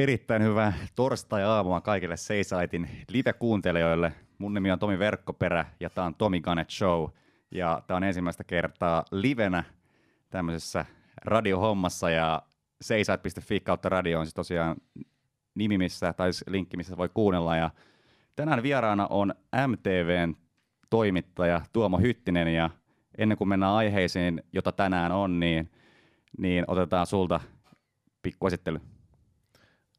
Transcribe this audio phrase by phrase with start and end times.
[0.00, 4.12] Erittäin hyvää torstai-aamua kaikille Seisaitin live-kuuntelijoille.
[4.38, 7.08] Mun nimi on Tomi Verkkoperä ja tämä on Tomi Ganet Show.
[7.50, 9.64] Ja tämä on ensimmäistä kertaa livenä
[10.30, 10.84] tämmöisessä
[11.24, 12.42] radiohommassa ja
[12.80, 14.76] seisait.fi kautta radio on siis tosiaan
[15.54, 17.56] nimi missä, tai siis linkki missä voi kuunnella.
[17.56, 17.70] Ja
[18.36, 19.34] tänään vieraana on
[19.66, 20.34] MTVn
[20.90, 22.70] toimittaja Tuomo Hyttinen ja
[23.18, 25.70] ennen kuin mennään aiheisiin, jota tänään on, niin,
[26.38, 27.40] niin otetaan sulta
[28.22, 28.80] pikku esittely.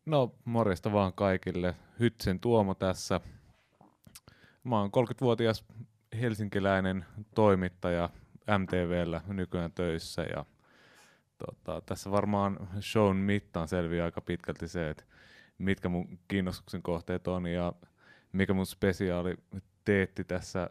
[0.05, 1.75] No morjesta vaan kaikille.
[1.99, 3.21] Hytsen Tuomo tässä.
[4.63, 5.65] Mä oon 30-vuotias
[6.21, 8.09] helsinkiläinen toimittaja
[8.57, 10.45] MTVllä nykyään töissä ja
[11.37, 15.03] tota, tässä varmaan shown mittaan selviää aika pitkälti se, että
[15.57, 17.73] mitkä mun kiinnostuksen kohteet on ja
[18.31, 19.35] mikä mun spesiaali
[19.85, 20.69] teetti tässä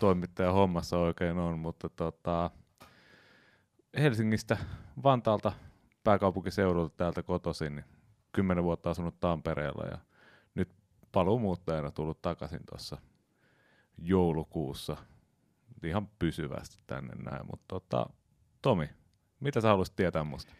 [0.00, 2.50] toimittajan hommassa oikein on, mutta tota,
[3.98, 4.56] Helsingistä,
[5.02, 5.52] Vantaalta,
[6.04, 7.95] pääkaupunkiseudulta täältä kotoisin, niin
[8.36, 9.98] kymmenen vuotta asunut Tampereella ja
[10.54, 10.68] nyt
[11.12, 12.96] paluumuuttajana tullut takaisin tuossa
[13.98, 14.96] joulukuussa
[15.84, 17.46] ihan pysyvästi tänne näin.
[17.50, 18.06] Mutta tota,
[18.62, 18.90] Tomi,
[19.40, 20.52] mitä sä haluaisit tietää musta?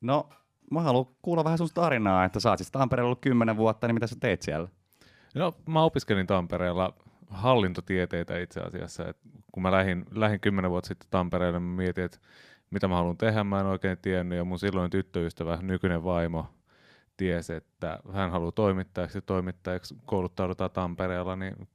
[0.00, 0.28] No,
[0.70, 3.94] mä haluan kuulla vähän sun tarinaa, että sä oot siis Tampereella ollut kymmenen vuotta, niin
[3.94, 4.68] mitä sä teet siellä?
[5.34, 6.94] No, mä opiskelin Tampereella
[7.30, 9.08] hallintotieteitä itse asiassa.
[9.08, 9.16] Et
[9.52, 12.18] kun mä lähdin, lähdin kymmenen vuotta sitten Tampereelle, mä mietin, että
[12.70, 14.38] mitä mä haluan tehdä, mä en oikein tiennyt.
[14.38, 16.46] Ja mun silloin tyttöystävä, nykyinen vaimo,
[17.16, 21.68] tiesi, että hän haluaa toimittajaksi ja toimittajaksi kouluttaudutaan Tampereella, niin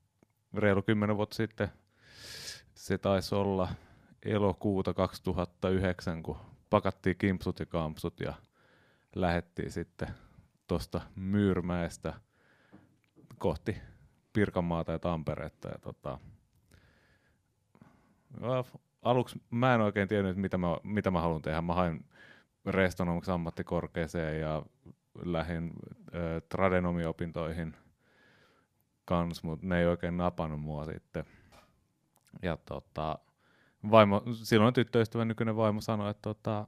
[0.53, 1.69] reilu kymmenen vuotta sitten
[2.75, 3.69] se taisi olla
[4.25, 6.37] elokuuta 2009, kun
[6.69, 8.33] pakattiin kimpsut ja kampsut ja
[9.15, 10.07] lähettiin sitten
[10.67, 12.13] tuosta Myyrmäestä
[13.37, 13.77] kohti
[14.33, 15.67] Pirkanmaata ja Tamperetta.
[15.67, 16.19] Ja tota,
[19.01, 21.61] aluksi mä en oikein tiennyt, mitä mä, mitä mä haluan tehdä.
[21.61, 22.05] Mä hain
[22.65, 24.63] restonomiksi ammattikorkeeseen ja
[25.23, 25.71] lähdin
[26.15, 27.75] äh, tradenomiopintoihin
[29.05, 31.25] kans, mutta ne ei oikein napannut mua sitten.
[32.41, 33.19] Ja tota,
[33.91, 36.67] vaimo, silloin tyttöystävä nykyinen vaimo sanoi, että tota,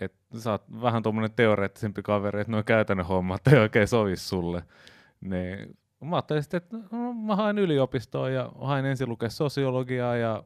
[0.00, 4.62] et sä oot vähän tuommoinen teoreettisempi kaveri, että nuo käytännön hommat ei oikein sovi sulle.
[5.20, 10.44] Niin mä ajattelin sitten, että no, mä hain yliopistoon ja hain ensin lukea sosiologiaa ja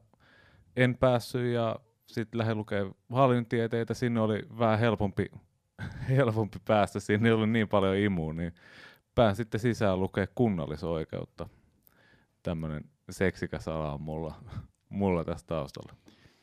[0.75, 1.75] en päässyt ja
[2.07, 3.93] sitten lähdin lukemaan hallintotieteitä.
[3.93, 5.31] Sinne oli vähän helpompi,
[6.09, 8.53] helpompi päästä, siinä ei ollut niin paljon imua, niin
[9.15, 11.49] pääsin sitten sisään lukea kunnallisoikeutta.
[12.43, 14.35] Tämmöinen seksikäs ala on mulla,
[14.89, 15.95] mulla tästä taustalla.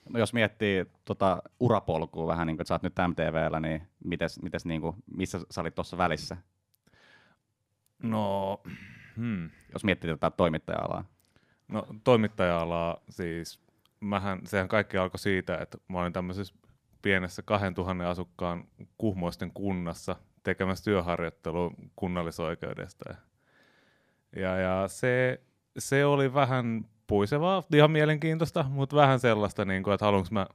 [0.08, 4.42] No jos miettii tota urapolkua vähän, niin kuin, että sä oot nyt MTVllä, niin mites,
[4.42, 6.36] mites, niin kuin, missä sä olit tuossa välissä?
[8.02, 8.60] No,
[9.16, 9.50] hmm.
[9.72, 11.04] Jos miettii tätä toimittaja-alaa.
[11.68, 13.60] No toimittaja-alaa siis,
[14.00, 16.54] mähän, sehän kaikki alkoi siitä, että mä olin tämmöisessä
[17.08, 18.64] pienessä 2000 asukkaan
[18.98, 23.14] kuhmoisten kunnassa tekemässä työharjoittelua kunnallisoikeudesta.
[24.36, 25.40] Ja, ja se,
[25.78, 30.46] se oli vähän puisevaa, ihan mielenkiintoista, mutta vähän sellaista, niin kuin, että haluanko mä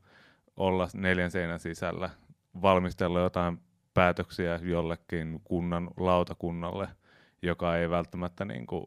[0.57, 2.09] olla neljän seinän sisällä,
[2.61, 3.59] valmistella jotain
[3.93, 6.87] päätöksiä jollekin kunnan lautakunnalle,
[7.41, 8.85] joka ei välttämättä niin kuin,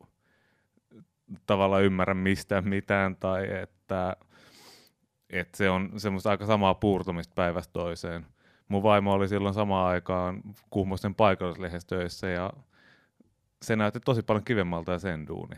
[1.47, 4.17] tavallaan ymmärrä mistään mitään, tai että,
[5.31, 8.27] että se on semmoista aika samaa puurtumista päivästä toiseen.
[8.69, 12.53] Mun vaimo oli silloin samaan aikaan Kuhmoisten paikallislehdessä ja
[13.63, 15.57] se näytti tosi paljon kivemmalta ja sen duuni.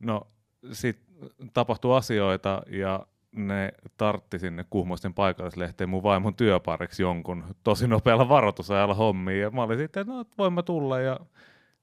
[0.00, 0.26] No,
[0.72, 8.28] sitten tapahtui asioita ja ne tartti sinne Kuhmoisten paikallislehteen mun vaimon työpariksi jonkun tosi nopealla
[8.28, 9.40] varoitusajalla hommiin.
[9.40, 11.20] Ja mä olin sitten, että no, voin mä tulla ja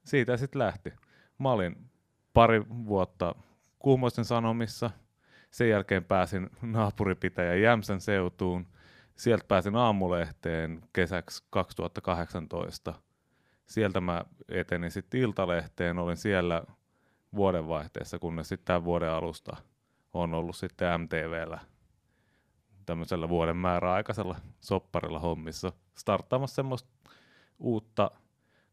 [0.04, 0.94] siitä sitten lähti.
[1.38, 1.76] Mä olin
[2.34, 3.36] pari vuotta
[3.80, 4.90] Kuhmoisten Sanomissa,
[5.52, 8.68] sen jälkeen pääsin naapuripitäjän Jämsän seutuun,
[9.16, 12.94] sieltä pääsin aamulehteen kesäksi 2018.
[13.66, 16.64] Sieltä mä etenin sitten Iltalehteen, olin siellä
[17.36, 19.58] vuodenvaihteessa, kunnes sitten tämän vuoden alusta
[20.14, 21.60] on ollut sitten MTVllä
[22.90, 26.90] tämmöisellä vuoden määräaikaisella sopparilla hommissa starttaamassa semmoista
[27.60, 28.12] uutta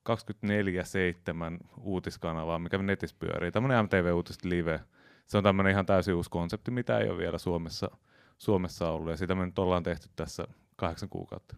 [0.09, 3.53] 24-7 uutiskanavaa, mikä netissä pyörii.
[3.53, 4.81] Tämmöinen MTV Uutiset Live.
[5.27, 7.91] Se on tämmöinen ihan täysin uusi konsepti, mitä ei ole vielä Suomessa,
[8.39, 9.11] Suomessa ollut.
[9.11, 10.47] Ja sitä me nyt ollaan tehty tässä
[10.77, 11.57] kahdeksan kuukautta.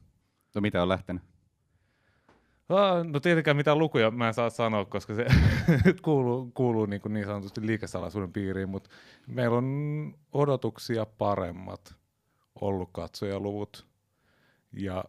[0.54, 1.22] No mitä on lähtenyt?
[3.12, 5.26] No tietenkään mitään lukuja mä en saa sanoa, koska se
[6.02, 8.90] kuuluu, kuuluu niin, kuin niin sanotusti liikesalaisuuden piiriin, mutta
[9.26, 11.94] meillä on odotuksia paremmat
[12.60, 13.86] ollut katsojaluvut.
[14.72, 15.04] Ja,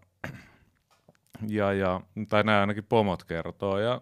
[1.47, 3.77] ja, ja, tai näin ainakin pomot kertoo.
[3.79, 4.01] Ja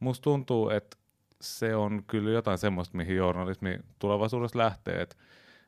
[0.00, 0.96] musta tuntuu, että
[1.42, 5.02] se on kyllä jotain semmoista, mihin journalismi tulevaisuudessa lähtee.
[5.02, 5.16] Että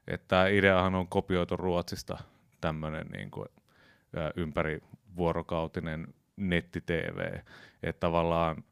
[0.06, 2.18] että tämä ideahan on kopioitu Ruotsista
[2.60, 3.48] tämmöinen niin kuin,
[4.36, 4.80] ympäri
[5.16, 7.38] vuorokautinen netti-TV.
[7.82, 8.64] Että tavallaan,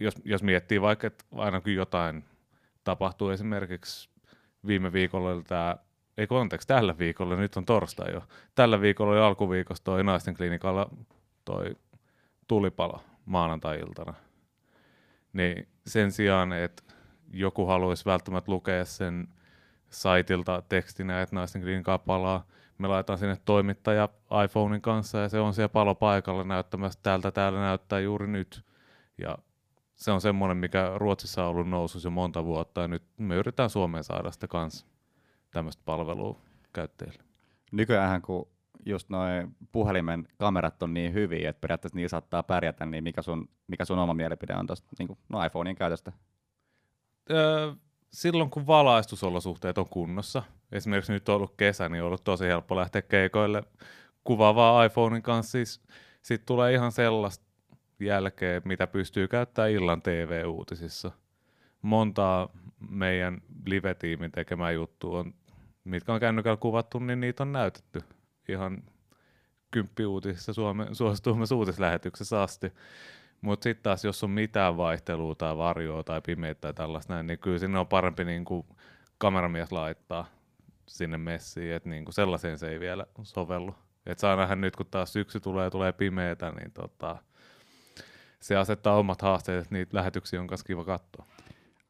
[0.00, 2.24] jos, jos miettii vaikka, että aina kun jotain
[2.84, 4.10] tapahtuu esimerkiksi
[4.66, 5.76] viime viikolla tämä,
[6.18, 8.22] ei konteksti tällä viikolla, nyt on torstai jo.
[8.54, 10.90] Tällä viikolla oli alkuviikosta toi naisten klinikalla
[11.44, 11.76] toi
[12.48, 14.14] tulipalo maanantai-iltana.
[15.32, 16.82] Niin sen sijaan, että
[17.32, 19.28] joku haluaisi välttämättä lukea sen
[19.90, 22.46] saitilta tekstinä, että naisten klinikkaa palaa,
[22.78, 24.08] me laitetaan sinne toimittaja
[24.44, 28.64] iPhonein kanssa ja se on siellä palopaikalla näyttämässä täältä täällä näyttää juuri nyt.
[29.18, 29.38] Ja
[29.94, 33.70] se on semmoinen, mikä Ruotsissa on ollut nousussa jo monta vuotta ja nyt me yritetään
[33.70, 34.86] Suomeen saada sitä kanssa
[35.50, 36.40] tämmöistä palvelua
[36.72, 37.22] käyttäjille.
[37.72, 38.48] Nykyään kun
[38.86, 43.48] just noin puhelimen kamerat on niin hyviä, että periaatteessa niillä saattaa pärjätä, niin mikä sun,
[43.66, 46.12] mikä sun oma mielipide on tuosta niin no iPhonein käytöstä?
[47.30, 47.72] Öö,
[48.12, 50.42] silloin kun valaistusolosuhteet on kunnossa,
[50.72, 53.62] esimerkiksi nyt on ollut kesä, niin on ollut tosi helppo lähteä keikoille
[54.24, 55.52] kuvaavaa iPhonein kanssa.
[55.52, 55.80] Siis,
[56.22, 57.44] sitten tulee ihan sellaista
[58.00, 61.10] jälkeen, mitä pystyy käyttämään illan TV-uutisissa.
[61.82, 62.48] Montaa
[62.90, 65.34] meidän live-tiimin tekemää juttua on,
[65.84, 68.02] mitkä on kännykällä kuvattu, niin niitä on näytetty
[68.48, 68.82] ihan
[69.70, 72.72] kymppiuutisissa Suomen suosituimmassa uutislähetyksessä asti.
[73.40, 77.38] Mutta sitten taas, jos on mitään vaihtelua tai varjoa tai pimeitä tai tällaista näin, niin
[77.38, 78.66] kyllä sinne on parempi niin kuin
[79.18, 80.26] kameramies laittaa
[80.86, 83.74] sinne messiin, että niin sellaiseen se ei vielä sovellu.
[84.06, 87.16] Et saa nähdä nyt, kun taas syksy tulee tulee pimeätä, niin tota,
[88.40, 91.26] se asettaa omat haasteet, että niitä lähetyksiä on myös kiva katsoa.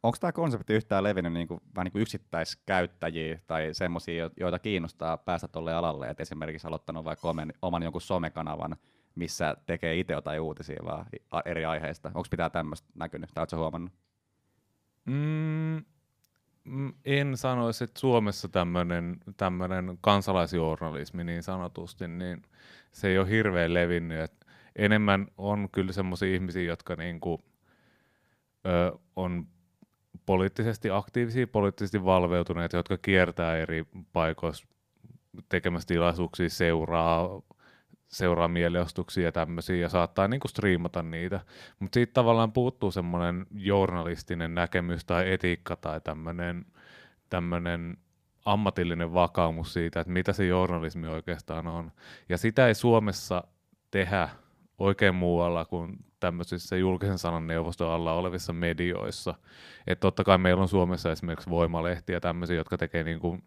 [0.03, 5.17] Onko tämä konsepti yhtään levinnyt niin kuin, vähän niin kuin yksittäiskäyttäjiä tai semmoisia, joita kiinnostaa
[5.17, 8.75] päästä tuolle alalle, että esimerkiksi aloittanut vaikka oman, oman jonkun somekanavan,
[9.15, 11.05] missä tekee itse jotain uutisia vaan
[11.45, 12.11] eri aiheista.
[12.15, 13.93] Onko pitää tämmöistä näkynyt, tai oletko huomannut?
[15.05, 15.85] Mm,
[16.63, 18.49] mm, en sanoisi, että Suomessa
[19.37, 22.41] tämmöinen kansalaisjournalismi niin sanotusti, niin
[22.91, 24.19] se ei ole hirveän levinnyt.
[24.19, 24.45] Et
[24.75, 27.41] enemmän on kyllä semmoisia ihmisiä, jotka niinku,
[28.65, 29.47] ö, on
[30.25, 34.67] poliittisesti aktiivisia, poliittisesti valveutuneita, jotka kiertää eri paikoissa
[35.49, 37.41] tekemässä tilaisuuksia, seuraa,
[38.07, 41.39] seuraa mieliostuksia ja tämmöisiä ja saattaa niinku striimata niitä.
[41.79, 46.65] Mutta siitä tavallaan puuttuu semmoinen journalistinen näkemys tai etiikka tai tämmöinen
[47.29, 47.97] tämmönen
[48.45, 51.91] ammatillinen vakaumus siitä, että mitä se journalismi oikeastaan on.
[52.29, 53.43] Ja sitä ei Suomessa
[53.91, 54.29] tehdä
[54.79, 59.33] oikein muualla kuin tämmöisissä julkisen sanan neuvoston alla olevissa medioissa.
[59.87, 63.43] Että totta kai meillä on Suomessa esimerkiksi voimalehtiä tämmöisiä, jotka tekee niin kuin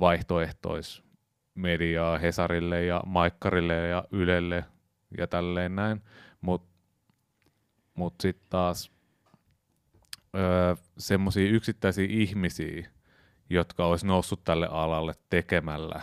[0.00, 4.64] vaihtoehtoismediaa Hesarille ja Maikkarille ja Ylelle
[5.18, 6.02] ja tälleen näin,
[6.40, 6.68] mutta
[7.94, 8.92] mut sitten taas
[10.36, 12.88] öö, semmoisia yksittäisiä ihmisiä,
[13.50, 16.00] jotka olisi noussut tälle alalle tekemällä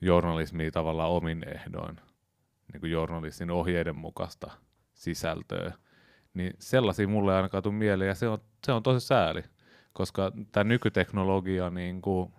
[0.00, 2.00] journalismia tavallaan omin ehdoin,
[2.72, 4.50] niin kuin journalistin ohjeiden mukaista
[4.94, 5.72] sisältöä,
[6.34, 9.42] niin sellaisia mulle ei ainakaan tule mieleen, ja se on, se on tosi sääli,
[9.92, 12.32] koska tämä nykyteknologia, niin kuin,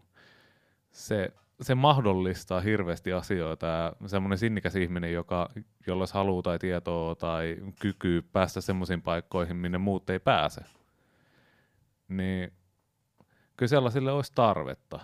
[0.91, 5.50] se, se mahdollistaa hirveästi asioita, ja semmoinen sinnikäs ihminen, joka,
[5.88, 10.62] jolla olisi halua tai tietoa tai kykyä päästä semmoisiin paikkoihin, minne muut ei pääse,
[12.07, 12.53] niin
[13.57, 15.00] kyllä sellaisille olisi tarvetta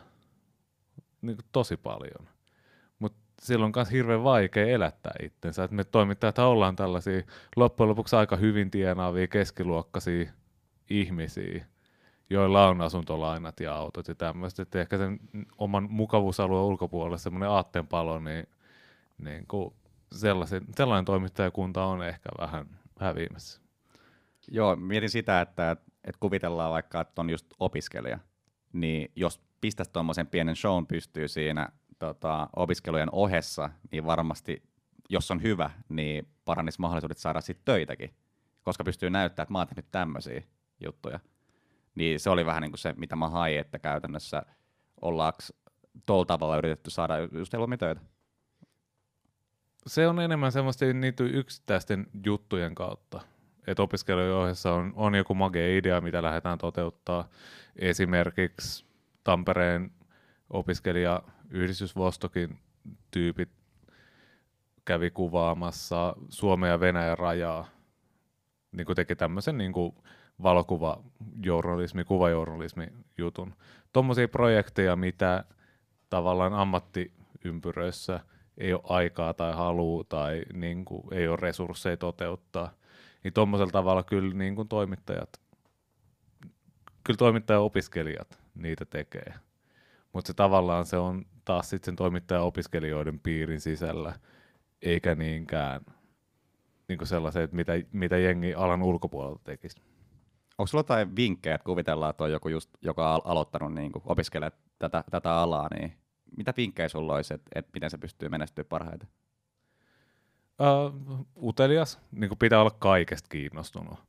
[1.21, 2.32] niin tosi paljon
[3.43, 5.63] silloin on myös hirveän vaikea elättää itsensä.
[5.63, 7.21] Et me toimittajat ollaan tällaisia
[7.55, 10.31] loppujen lopuksi aika hyvin tienaavia keskiluokkaisia
[10.89, 11.65] ihmisiä,
[12.29, 14.61] joilla on asuntolainat ja autot ja tämmöistä.
[14.61, 15.19] Että ehkä sen
[15.57, 18.47] oman mukavuusalueen ulkopuolella semmoinen aatteenpalo, niin,
[19.17, 19.73] niin kuin
[20.11, 22.65] sellainen toimittajakunta on ehkä vähän
[22.99, 23.61] häviämässä.
[24.51, 25.71] Joo, mietin sitä, että,
[26.03, 28.19] että kuvitellaan vaikka, että on just opiskelija,
[28.73, 31.69] niin jos pistäisi tuommoisen pienen shown pystyy siinä
[31.99, 34.63] tota, opiskelujen ohessa, niin varmasti,
[35.09, 38.15] jos on hyvä, niin parannisi mahdollisuudet saada sitten töitäkin,
[38.63, 40.43] koska pystyy näyttämään, että mä oon tehnyt tämmöisiä
[40.83, 41.19] juttuja.
[41.95, 44.43] Niin se oli vähän niin kuin se, mitä mä hain, että käytännössä
[45.01, 45.39] ollaanko
[46.05, 48.01] tuolla tavalla yritetty saada just helpommin töitä.
[49.87, 53.21] Se on enemmän semmoista niitä yksittäisten juttujen kautta.
[53.67, 57.29] Että opiskelujen ohessa on, on joku magea idea, mitä lähdetään toteuttaa.
[57.75, 58.85] Esimerkiksi
[59.23, 59.91] Tampereen
[60.49, 61.21] opiskelija
[61.53, 62.59] yhdistys Vostokin
[63.11, 63.49] tyypit
[64.85, 67.67] kävi kuvaamassa Suomen ja Venäjän rajaa.
[68.71, 69.95] Niin kuin teki tämmöisen niin kuin
[70.43, 73.53] valokuvajournalismi, kuvajournalismi jutun.
[73.93, 75.43] Tuommoisia projekteja, mitä
[76.09, 78.19] tavallaan ammattiympyröissä
[78.57, 82.73] ei ole aikaa tai halua tai niin kuin, ei ole resursseja toteuttaa,
[83.23, 85.41] niin tuommoisella tavalla kyllä niin kuin toimittajat,
[87.03, 89.33] kyllä toimittaja-opiskelijat niitä tekee.
[90.13, 94.13] Mutta se tavallaan se on taas sitten sen toimittaja-opiskelijoiden piirin sisällä,
[94.81, 95.81] eikä niinkään
[96.87, 99.81] niin kuin sellaiset, mitä, mitä jengi alan ulkopuolelta tekisi.
[100.57, 104.03] Onko sulla jotain vinkkejä, että kuvitellaan, että on joku just, joka on aloittanut niin kuin,
[104.05, 105.93] opiskelee tätä, tätä alaa, niin
[106.37, 109.09] mitä vinkkejä sulla olisi, että, että miten se pystyy menestyä parhaiten?
[110.59, 113.99] Uh, utelias, niin kuin pitää olla kaikesta kiinnostunut.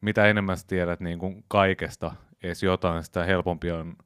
[0.00, 2.12] Mitä enemmän sä tiedät niin kuin kaikesta,
[2.42, 3.96] edes jotain, sitä helpompi on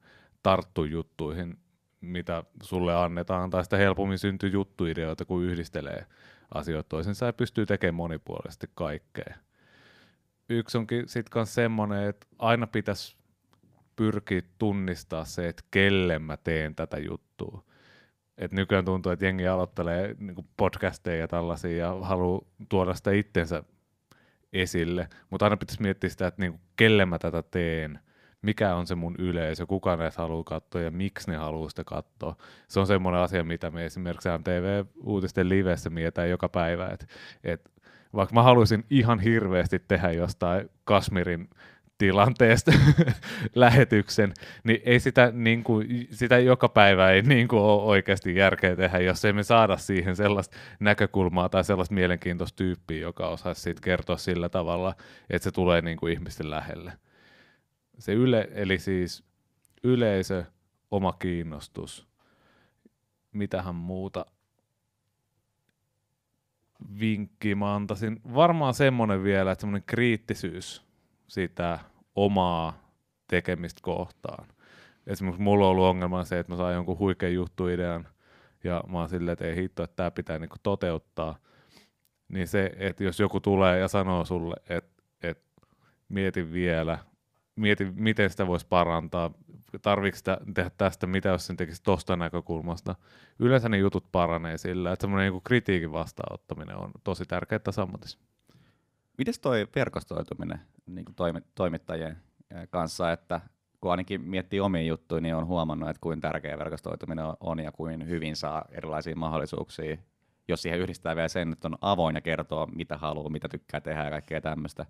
[0.43, 1.57] tarttu juttuihin,
[2.01, 6.05] mitä sulle annetaan, tai sitä helpommin syntyy juttuideoita, kun yhdistelee
[6.53, 9.35] asioita toisensa ja pystyy tekemään monipuolisesti kaikkea.
[10.49, 13.15] Yksi onkin sitten myös semmoinen, että aina pitäisi
[13.95, 17.63] pyrkiä tunnistaa se, että kelle mä teen tätä juttua.
[18.37, 23.63] Et nykyään tuntuu, että jengi aloittelee niin podcasteja ja tällaisia ja haluaa tuoda sitä itsensä
[24.53, 27.99] esille, mutta aina pitäisi miettiä sitä, että niin kelle mä tätä teen–
[28.41, 32.35] mikä on se mun yleisö, kuka näitä haluaa katsoa ja miksi ne haluaa sitä katsoa.
[32.67, 37.05] Se on semmoinen asia, mitä me esimerkiksi MTV-uutisten livessä mietitään joka päivä, että
[37.43, 37.71] et,
[38.15, 41.49] vaikka mä haluaisin ihan hirveästi tehdä jostain Kasmirin
[41.97, 42.71] tilanteesta
[43.55, 44.33] lähetyksen,
[44.63, 48.99] niin ei sitä, niin kuin, sitä joka päivä ei niin kuin ole oikeasti järkeä tehdä,
[48.99, 54.17] jos ei me saada siihen sellaista näkökulmaa tai sellaista mielenkiintoista tyyppiä, joka osaisi siitä kertoa
[54.17, 54.95] sillä tavalla,
[55.29, 56.91] että se tulee niin kuin ihmisten lähelle
[58.01, 59.23] se yle, eli siis
[59.83, 60.43] yleisö,
[60.91, 62.07] oma kiinnostus,
[63.31, 64.25] mitähän muuta
[66.99, 68.21] vinkki mä antaisin.
[68.33, 70.83] Varmaan semmoinen vielä, että semmoinen kriittisyys
[71.27, 71.79] sitä
[72.15, 72.73] omaa
[73.27, 74.47] tekemistä kohtaan.
[75.07, 78.07] Esimerkiksi mulla on ollut ongelma se, että mä saan jonkun huikean juttuidean
[78.63, 81.35] ja mä oon silleen, että ei hitto, että tää pitää niinku toteuttaa.
[82.27, 85.67] Niin se, että jos joku tulee ja sanoo sulle, että, että
[86.09, 86.99] mieti vielä,
[87.61, 89.31] mieti, miten sitä voisi parantaa,
[89.81, 92.95] tarvitsetko sitä tehdä tästä, mitä jos sen tekisi tuosta näkökulmasta.
[93.39, 98.19] Yleensä ne jutut paranee sillä, että semmoinen niin kritiikin vastaanottaminen on tosi tärkeää sammutis.
[99.17, 102.17] Miten toi verkostoituminen niin kuin toimi, toimittajien
[102.69, 103.41] kanssa, että
[103.81, 108.07] kun ainakin miettii omia juttuja, niin on huomannut, että kuinka tärkeä verkostoituminen on ja kuin
[108.07, 109.97] hyvin saa erilaisia mahdollisuuksia.
[110.47, 114.03] Jos siihen yhdistää vielä sen, että on avoin ja kertoo, mitä haluaa, mitä tykkää tehdä
[114.03, 114.85] ja kaikkea tämmöistä,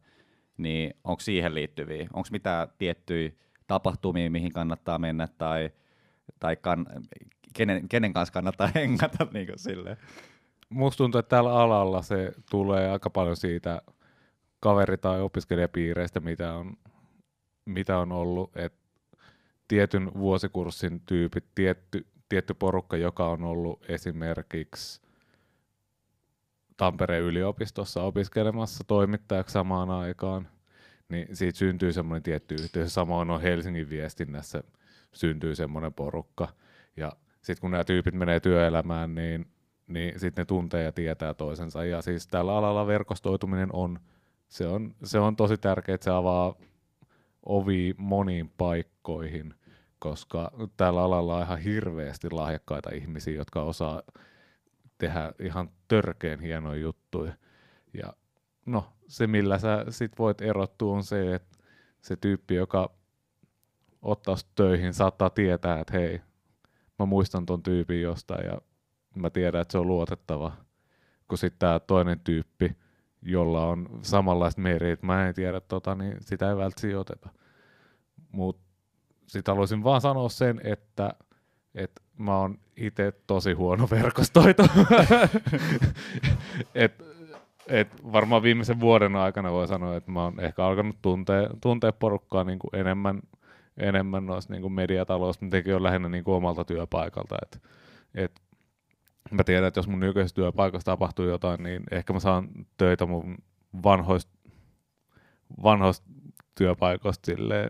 [0.62, 2.08] niin onko siihen liittyviä?
[2.14, 3.32] Onko mitään tiettyjä
[3.68, 5.70] tapahtumia, mihin kannattaa mennä tai,
[6.40, 6.86] tai kan,
[7.54, 9.98] kenen, kenen kanssa kannattaa hengata niin silleen?
[10.70, 13.82] Musta tuntuu, että tällä alalla se tulee aika paljon siitä
[14.60, 16.78] kaveri- tai opiskelijapiireistä, mitä on,
[17.66, 18.80] mitä on ollut, että
[19.68, 25.02] tietyn vuosikurssin tyypit, tietty, tietty porukka, joka on ollut esimerkiksi
[26.82, 30.48] Tampereen yliopistossa opiskelemassa toimittajaksi samaan aikaan,
[31.10, 32.94] niin siitä syntyy semmoinen tietty yhteys.
[32.94, 34.64] Samoin on Helsingin viestinnässä
[35.12, 36.48] syntyy semmoinen porukka.
[36.98, 37.12] Ja
[37.42, 39.46] sitten kun nämä tyypit menee työelämään, niin,
[39.88, 41.86] niin sitten ne tuntee ja tietää toisensa.
[41.86, 44.00] Ja siis tällä alalla verkostoituminen on,
[44.48, 46.56] se on, se on tosi tärkeää, että se avaa
[47.46, 49.54] ovi moniin paikkoihin,
[50.00, 54.02] koska tällä alalla on ihan hirveästi lahjakkaita ihmisiä, jotka osaa
[54.98, 57.34] tehdä ihan törkeen hienoja juttuja.
[57.94, 58.14] Ja
[58.66, 61.58] no, se millä sä sit voit erottua on se, että
[62.02, 62.96] se tyyppi, joka
[64.02, 66.22] ottaa töihin, saattaa tietää, että hei,
[67.00, 68.62] mä muistan ton tyypin jostain ja
[69.16, 70.58] mä tiedän, että se on luotettava.
[71.28, 72.78] Kun sitten tämä toinen tyyppi,
[73.22, 77.30] jolla on samanlaista meriä, että mä en tiedä tota, niin sitä ei välttämättä oteta.
[78.32, 78.64] Mutta
[79.28, 81.14] sitten haluaisin vaan sanoa sen, että,
[81.76, 84.64] että mä oon itse tosi huono verkostoito.
[86.76, 87.04] et,
[87.68, 92.44] et varmaan viimeisen vuoden aikana voi sanoa, että mä oon ehkä alkanut tuntea, tuntea porukkaa
[92.44, 93.22] niin kuin enemmän,
[93.78, 97.36] enemmän noista niin kuin mediataloista, mutta on lähinnä niin kuin omalta työpaikalta.
[97.42, 97.62] Et,
[98.16, 98.42] et,
[99.32, 103.38] mä tiedän, että jos mun nykyisessä työpaikassa tapahtuu jotain, niin ehkä mä saan töitä mun
[103.84, 104.32] vanhoista,
[105.64, 106.08] vanhoista
[106.56, 107.70] työpaikoista silleen,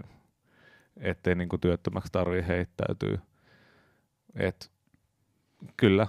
[0.98, 3.20] ettei niin kuin työttömäksi tarvitse heittäytyä.
[4.36, 4.72] Et,
[5.78, 6.08] kyllä,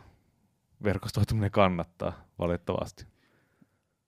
[0.84, 3.06] verkostoituminen kannattaa valitettavasti.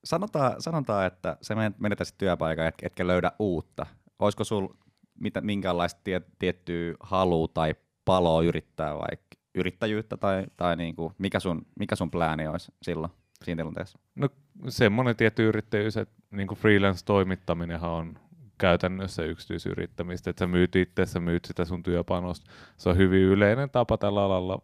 [0.03, 3.85] Sanotaan, sanotaan että se menetäisi työpaikan, et, etkä löydä uutta.
[4.19, 4.75] Olisiko sinulla
[5.19, 11.65] mitä, minkäänlaista tie, tiettyä halua tai paloa yrittää vaikka yrittäjyyttä tai, tai niinku, mikä, sun,
[11.79, 13.11] mikä sun plääni olisi silloin
[13.43, 13.99] siinä tilanteessa?
[14.15, 14.29] No
[14.67, 18.19] semmoinen tietty yrittäjyys, että niinku freelance-toimittaminenhan on
[18.57, 22.51] käytännössä yksityisyrittämistä, että sä myyt itse, sä myyt sitä sun työpanosta.
[22.77, 24.61] Se on hyvin yleinen tapa tällä alalla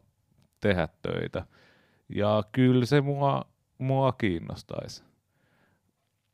[0.61, 1.45] tehdä töitä.
[2.09, 3.45] Ja kyllä se mua,
[3.77, 5.03] mua kiinnostaisi.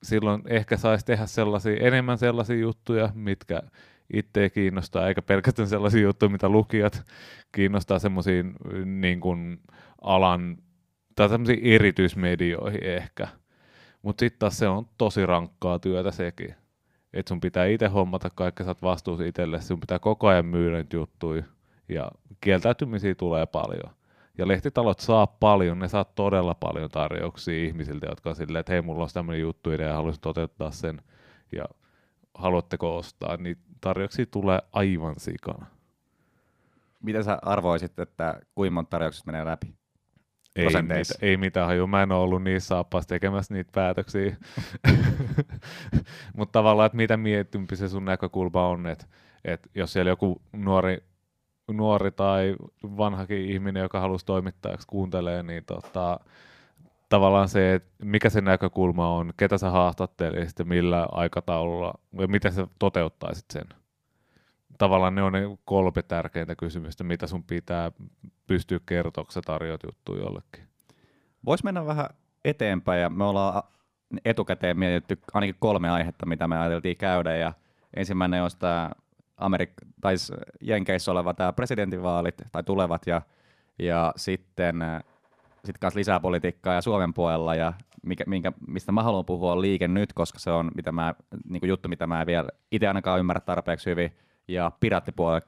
[0.04, 3.62] Silloin ehkä saisi tehdä sellaisia, enemmän sellaisia juttuja, mitkä
[4.14, 7.04] itse kiinnostaa, eikä pelkästään sellaisia juttuja, mitä lukijat
[7.52, 9.22] kiinnostaa semmoisiin niin
[10.02, 10.58] alan
[11.16, 13.28] tai semmoisiin erityismedioihin ehkä–
[14.02, 16.56] Mutta sitten taas se on tosi rankkaa työtä sekin.
[17.14, 20.86] Että sun pitää itse hommata kaikki, sä oot vastuussa itselle, sun pitää koko ajan myydä
[20.94, 21.44] juttuja
[21.90, 22.12] ja
[22.42, 23.94] kieltäytymisiä tulee paljon.
[24.38, 28.82] Ja lehtitalot saa paljon, ne saa todella paljon tarjouksia ihmisiltä, jotka on silleen, että hei,
[28.82, 31.02] mulla on tämmöinen juttu idea ja haluaisin toteuttaa sen.
[31.52, 31.66] Ja
[32.34, 35.66] haluatteko ostaa, niin tarjouksia tulee aivan sikana.
[37.04, 39.77] Miten sä arvoisit, että kuinka monta tarjouksista menee läpi?
[40.58, 41.88] Ei, mit, ei mitään haju.
[41.88, 44.36] Mä en ole ollut niissä saappaissa tekemässä niitä päätöksiä.
[46.38, 49.06] Mutta tavallaan, että mitä miettimpi se sun näkökulma on, että
[49.46, 50.98] et jos siellä joku nuori,
[51.72, 56.20] nuori tai vanhakin ihminen, joka halusi toimittajaksi kuuntelee, niin tota,
[57.10, 62.54] tavallaan se, että mikä se näkökulma on, ketä sä haastattelisit ja millä aikataululla, ja miten
[62.54, 63.68] sä toteuttaisit sen.
[64.78, 67.92] Tavallaan ne on ne kolme tärkeintä kysymystä, mitä sun pitää
[68.48, 70.68] pystyä kertoa, kun sä tarjoat juttuja jollekin.
[71.46, 72.08] Voisi mennä vähän
[72.46, 73.64] eteenpäin, ja me ollaan
[74.26, 77.54] etukäteen mietitty ainakin kolme aihetta, mitä me ajateltiin käydä, ja
[77.96, 78.92] ensimmäinen on tämä
[79.38, 80.16] Amerik- tai
[80.62, 83.22] Jenkeissä oleva tämä presidentinvaalit, tai tulevat, ja,
[83.80, 84.84] ja sitten
[85.54, 89.62] sitten kanssa lisää politiikkaa ja Suomen puolella, ja mikä, minkä, mistä mä haluan puhua on
[89.62, 91.16] liike nyt, koska se on mitä mä,
[91.50, 95.48] niin juttu, mitä mä en vielä itse ainakaan ymmärrä tarpeeksi hyvin, ja piraattipuolelle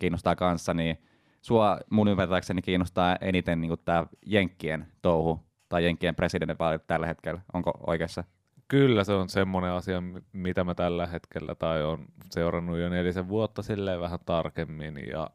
[0.00, 0.98] kiinnostaa kanssa, niin
[1.40, 7.72] sua mun ymmärtääkseni kiinnostaa eniten niin tämä Jenkkien touhu, tai Jenkkien presidentinvaalit tällä hetkellä, onko
[7.86, 8.24] oikeassa?
[8.68, 10.02] Kyllä se on semmoinen asia,
[10.32, 15.30] mitä mä tällä hetkellä tai on seurannut jo nelisen vuotta silleen vähän tarkemmin ja,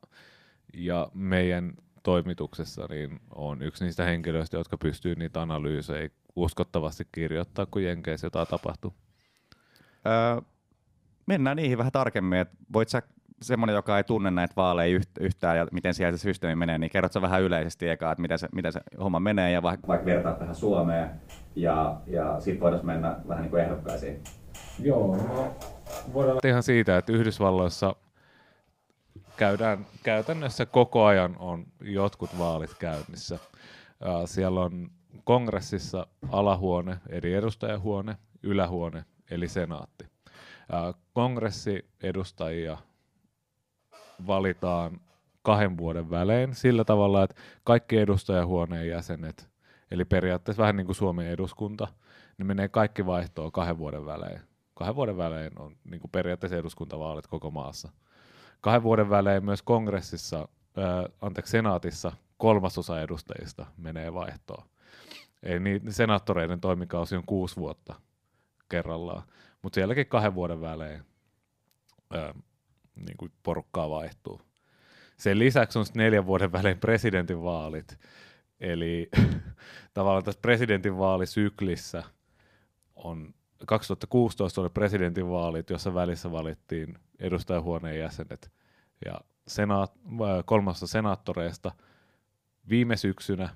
[0.74, 7.84] ja meidän toimituksessa niin on yksi niistä henkilöistä, jotka pystyy niitä analyysejä uskottavasti kirjoittaa, kun
[7.84, 8.93] Jenkeissä jotain tapahtuu.
[10.05, 10.41] Öö,
[11.25, 12.39] mennään niihin vähän tarkemmin.
[12.39, 13.01] Et voit sä,
[13.42, 17.22] semmoinen, joka ei tunne näitä vaaleja yhtään ja miten siellä se systeemi menee, niin kerrot
[17.22, 20.56] vähän yleisesti eka, että miten se, miten se homma menee ja vaikka, vaikka vertaa tähän
[20.56, 21.10] Suomeen
[21.56, 24.24] ja, ja sitten voitaisiin mennä vähän niin kuin ehdokkaisiin.
[24.80, 25.56] Joo, no,
[26.13, 27.95] voidaan ihan siitä, että Yhdysvalloissa
[29.38, 33.39] käydään käytännössä koko ajan on jotkut vaalit käynnissä.
[34.26, 34.89] Siellä on
[35.24, 40.06] kongressissa alahuone, eri edustajahuone, ylähuone, eli senaatti.
[41.13, 42.78] Kongressiedustajia
[44.28, 45.02] valitaan
[45.41, 49.49] kahden vuoden välein sillä tavalla, että kaikki edustajahuoneen jäsenet,
[49.91, 51.88] eli periaatteessa vähän niin kuin Suomen eduskunta,
[52.38, 54.39] niin menee kaikki vaihtoon kahden vuoden välein.
[54.73, 57.91] Kahden vuoden välein on niin kuin periaatteessa eduskuntavaalit koko maassa
[58.63, 60.47] kahden vuoden välein myös kongressissa,
[60.78, 64.63] äh, anteeksi, senaatissa kolmasosa edustajista menee vaihtoon.
[65.43, 67.95] Eli niin, senaattoreiden toimikausi on kuusi vuotta
[68.69, 69.23] kerrallaan,
[69.63, 71.02] mutta sielläkin kahden vuoden välein
[72.15, 72.34] äh,
[72.95, 74.41] niin kuin porukkaa vaihtuu.
[75.17, 77.99] Sen lisäksi on neljän vuoden välein presidentinvaalit,
[78.60, 79.10] eli
[79.93, 82.04] tavallaan tässä presidentinvaalisyklissä
[82.95, 83.34] on
[83.65, 88.52] 2016 oli presidentinvaalit, jossa välissä valittiin edustajahuoneen jäsenet
[89.06, 89.93] ja senaat,
[90.45, 91.71] kolmassa senaattoreista.
[92.69, 93.49] Viime syksynä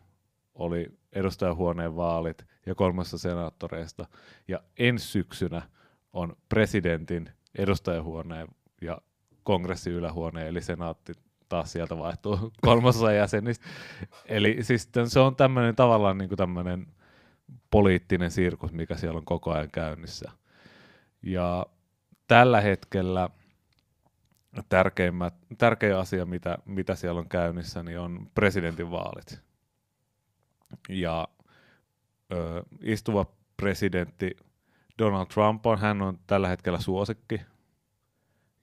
[0.53, 4.05] oli edustajahuoneen vaalit ja kolmassa senaattoreista.
[4.47, 5.61] Ja ensi syksynä
[6.17, 8.47] on presidentin, edustajahuoneen
[8.81, 8.97] ja
[9.43, 11.13] kongressin ylähuoneen, eli senaatti
[11.49, 13.65] taas sieltä vaihtuu kolmasosa jäsenistä.
[14.25, 16.87] Eli siis se on tämmöinen tavallaan niin kuin tämmöinen
[17.71, 20.31] poliittinen sirkus, mikä siellä on koko ajan käynnissä.
[21.21, 21.65] Ja
[22.27, 23.29] tällä hetkellä
[24.69, 29.41] tärkeimmät, tärkein asia, mitä, mitä siellä on käynnissä, niin on presidentinvaalit.
[30.89, 31.27] Ja
[32.31, 33.25] ö, istuva
[33.57, 34.37] presidentti
[34.99, 37.41] Donald Trump on, hän on tällä hetkellä suosikki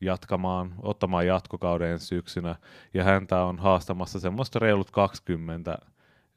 [0.00, 2.56] jatkamaan, ottamaan jatkokauden syksynä,
[2.94, 5.78] ja häntä on haastamassa semmoista reilut 20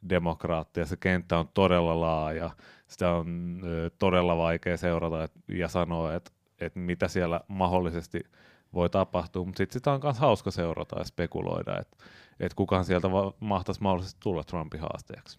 [0.08, 0.86] demokraattia.
[0.86, 2.50] Se kenttä on todella laaja,
[2.86, 6.30] sitä on ö, todella vaikea seurata et, ja sanoa, että
[6.60, 8.20] et mitä siellä mahdollisesti
[8.74, 11.96] voi tapahtua, mutta sitten sitä on myös hauska seurata ja spekuloida, että
[12.40, 15.38] et kukaan sieltä va- mahtaisi mahdollisesti tulla Trumpin haasteeksi.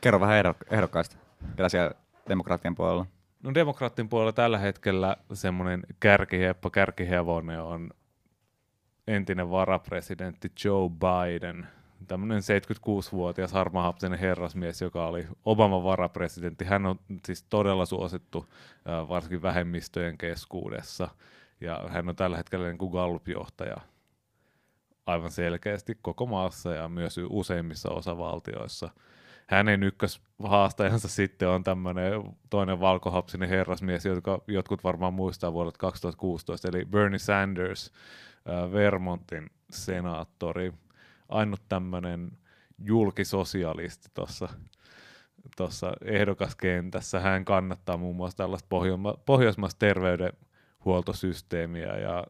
[0.00, 1.16] Kerro vähän ehdokkaista,
[1.56, 1.90] ketä siellä
[2.28, 3.06] demokraattien puolella?
[3.42, 7.90] No demokraattien puolella tällä hetkellä semmoinen kärkiheppo, kärkihevonen on
[9.06, 11.66] entinen varapresidentti Joe Biden–
[12.06, 16.64] tämmöinen 76-vuotias harmahapsinen herrasmies, joka oli Obaman varapresidentti.
[16.64, 18.46] Hän on siis todella suosittu
[19.08, 21.08] varsinkin vähemmistöjen keskuudessa.
[21.60, 23.76] Ja hän on tällä hetkellä niin kuin Gallup-johtaja
[25.06, 28.90] aivan selkeästi koko maassa ja myös useimmissa osavaltioissa.
[29.52, 32.12] Hänen ykköshaastajansa sitten on tämmöinen
[32.50, 37.92] toinen valkohapsinen herrasmies, joka jotkut varmaan muistaa vuodelta 2016, eli Bernie Sanders,
[38.72, 40.72] Vermontin senaattori
[41.28, 42.30] ainut tämmöinen
[42.78, 44.48] julkisosialisti tuossa
[45.56, 47.20] tuossa ehdokaskentässä.
[47.20, 48.68] Hän kannattaa muun muassa tällaista
[49.26, 52.26] pohjoismaista terveydenhuoltosysteemiä ja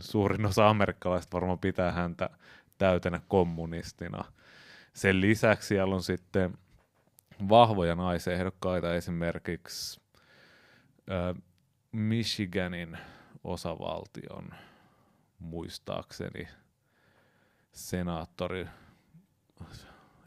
[0.00, 2.30] suurin osa amerikkalaista varmaan pitää häntä
[2.78, 4.24] täytenä kommunistina.
[4.94, 6.58] Sen lisäksi siellä on sitten
[7.48, 10.00] vahvoja naisehdokkaita, esimerkiksi
[11.10, 11.42] äh,
[11.92, 12.98] Michiganin
[13.44, 14.48] osavaltion
[15.38, 16.48] muistaakseni
[17.72, 18.66] senaattori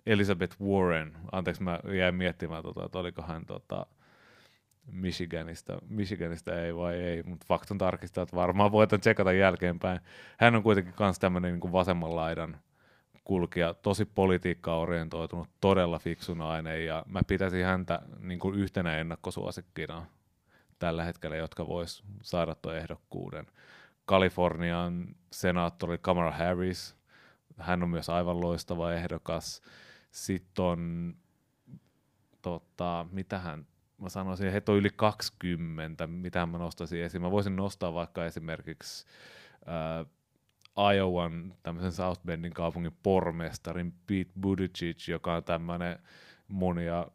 [0.06, 3.86] Elizabeth Warren, anteeksi mä jäin miettimään, tota, että oliko hän tota,
[4.92, 10.00] Michiganista, Michiganista ei vai ei, mutta faktan tarkistaa, että varmaan voitan tsekata jälkeenpäin.
[10.38, 12.60] Hän on kuitenkin myös tämmöinen niin vasemman laidan
[13.28, 20.06] kulkija, tosi politiikka-orientoitunut, todella fiksu nainen, ja mä pitäisin häntä niin kuin yhtenä ennakkosuosikkina
[20.80, 23.48] tällä hetkellä, jotka vois saada tuon ehdokkuuden.
[24.06, 26.96] Kalifornian senaattori Kamala Harris,
[27.58, 29.62] hän on myös aivan loistava ehdokas.
[30.12, 31.14] Sitten on,
[32.42, 37.22] tota, mitä hän, mä sanoisin, että on yli 20, mitä mä nostaisin esiin.
[37.22, 39.06] Mä voisin nostaa vaikka esimerkiksi
[39.68, 40.06] äh,
[40.96, 46.00] Iowan, tämmöisen South Bendin kaupungin pormestarin Pete Buttigieg, joka on tämmöinen
[46.48, 47.08] mun ja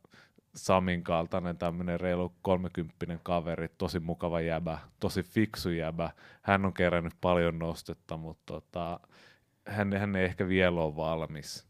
[0.55, 6.11] Samin kaltainen tämmöinen reilu kolmekymppinen kaveri, tosi mukava jäbä, tosi fiksu jäbä.
[6.43, 9.01] Hän on kerännyt paljon nostetta, mutta tota,
[9.67, 11.67] hän, hän ei ehkä vielä ole valmis,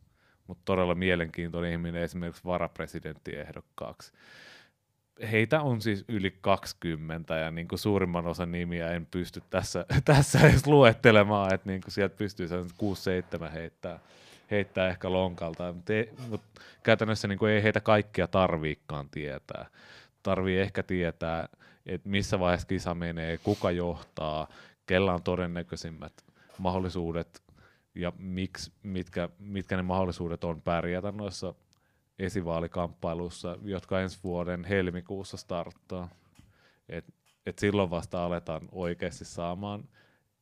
[0.47, 4.13] mutta todella mielenkiintoinen ihminen esimerkiksi varapresidenttiehdokkaaksi.
[5.31, 10.41] Heitä on siis yli 20 ja niin kuin suurimman osan nimiä en pysty tässä, tässä
[10.41, 12.49] edes luettelemaan, että niin kuin sieltä pystyy
[13.47, 13.99] 6-7 heittää,
[14.51, 19.67] heittää ehkä lonkalta, mutta, ei, mutta käytännössä niin kuin ei heitä kaikkia tarviikkaan tietää.
[20.23, 21.49] Tarvii ehkä tietää,
[21.87, 24.49] että missä vaiheessa kisa menee, kuka johtaa,
[24.87, 26.13] kella on todennäköisimmät
[26.59, 27.43] mahdollisuudet
[27.95, 31.55] ja miksi, mitkä, mitkä ne mahdollisuudet on pärjätä noissa
[32.25, 36.09] esivaalikamppailuissa, jotka ensi vuoden helmikuussa starttaa.
[36.89, 37.05] Et,
[37.47, 39.89] et silloin vasta aletaan oikeasti saamaan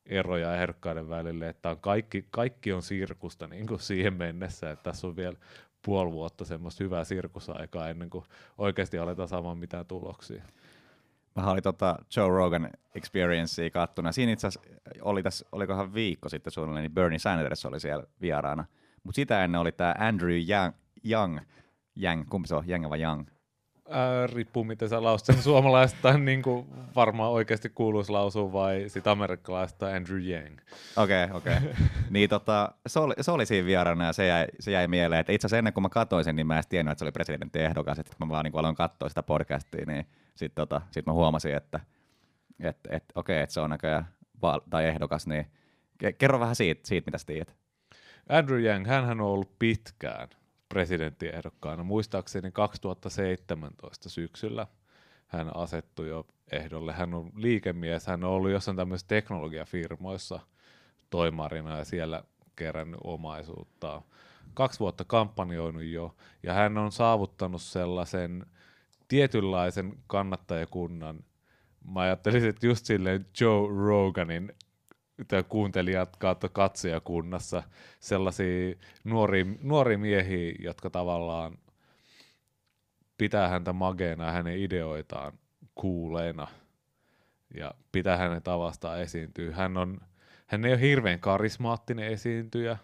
[0.05, 5.07] eroja ehdokkaiden välille, että on kaikki, kaikki on sirkusta niin kuin siihen mennessä, että tässä
[5.07, 5.37] on vielä
[5.85, 8.25] puoli vuotta semmoista hyvää sirkusaikaa ennen kuin
[8.57, 10.43] oikeasti aletaan saamaan mitään tuloksia.
[11.35, 14.11] Mä olin tota Joe Rogan Experiencea kattuna.
[14.11, 14.69] Siinä itse asiassa
[15.01, 18.65] oli tässä, olikohan viikko sitten suunnilleen, niin Bernie Sanders oli siellä vieraana.
[19.03, 20.73] Mutta sitä ennen oli tämä Andrew Young,
[21.09, 21.39] Young,
[22.03, 23.27] Young, kumpi se on, Young vai Young?
[23.89, 29.07] Ää, riippuu miten sä lausut sen suomalaista, niin kuin varmaan oikeasti kuuluisi lausua, vai sit
[29.07, 30.59] amerikkalaista Andrew Yang.
[30.95, 31.57] Okei, okay, okei.
[31.57, 31.73] Okay.
[32.09, 35.31] niin tota, se, oli, se oli siinä vieraana ja se jäi, se jäi mieleen, että
[35.31, 37.99] itse asiassa ennen kuin mä katsoin sen, niin mä en tiennyt, että se oli presidenttiehdokas,
[37.99, 41.79] että mä vaan niin aloin katsoa sitä podcastia, niin sitten tota, sit mä huomasin, että
[42.59, 44.07] et, et, okei, okay, että se on näköjään
[44.41, 45.45] val- tai ehdokas, niin
[46.17, 47.55] kerro vähän siitä, siitä mitä sä tiedät.
[48.29, 50.27] Andrew Yang, hän on ollut pitkään
[50.71, 51.83] presidenttiehdokkaana.
[51.83, 54.67] Muistaakseni 2017 syksyllä
[55.27, 56.93] hän asettui jo ehdolle.
[56.93, 60.39] Hän on liikemies, hän on ollut jossain tämmöisissä teknologiafirmoissa
[61.09, 62.23] toimarina ja siellä
[62.55, 64.01] kerännyt omaisuutta.
[64.53, 68.45] Kaksi vuotta kampanjoinut jo, ja hän on saavuttanut sellaisen
[69.07, 71.19] tietynlaisen kannattajakunnan.
[71.93, 74.53] Mä ajattelisin, että just silleen Joe Roganin
[75.49, 77.63] kuuntelijat kautta katsojakunnassa
[77.99, 81.57] sellaisia nuoria, nuoria miehiä, jotka tavallaan
[83.17, 85.33] pitää häntä mageena hänen ideoitaan
[85.75, 86.47] kuuleina
[87.55, 89.55] ja pitää hänen tavastaan esiintyä.
[89.55, 89.99] Hän, on,
[90.47, 92.77] hän ei ole hirveän karismaattinen esiintyjä,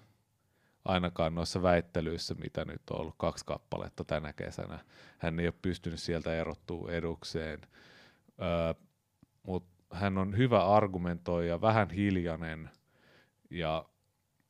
[0.86, 4.80] ainakaan noissa väittelyissä, mitä nyt on ollut kaksi kappaletta tänä kesänä.
[5.18, 7.62] Hän ei ole pystynyt sieltä erottua edukseen,
[8.42, 8.74] öö,
[9.44, 12.70] mutta hän on hyvä argumentoija, vähän hiljainen
[13.50, 13.86] ja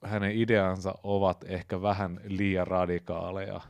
[0.03, 3.61] hänen ideansa ovat ehkä vähän liian radikaaleja.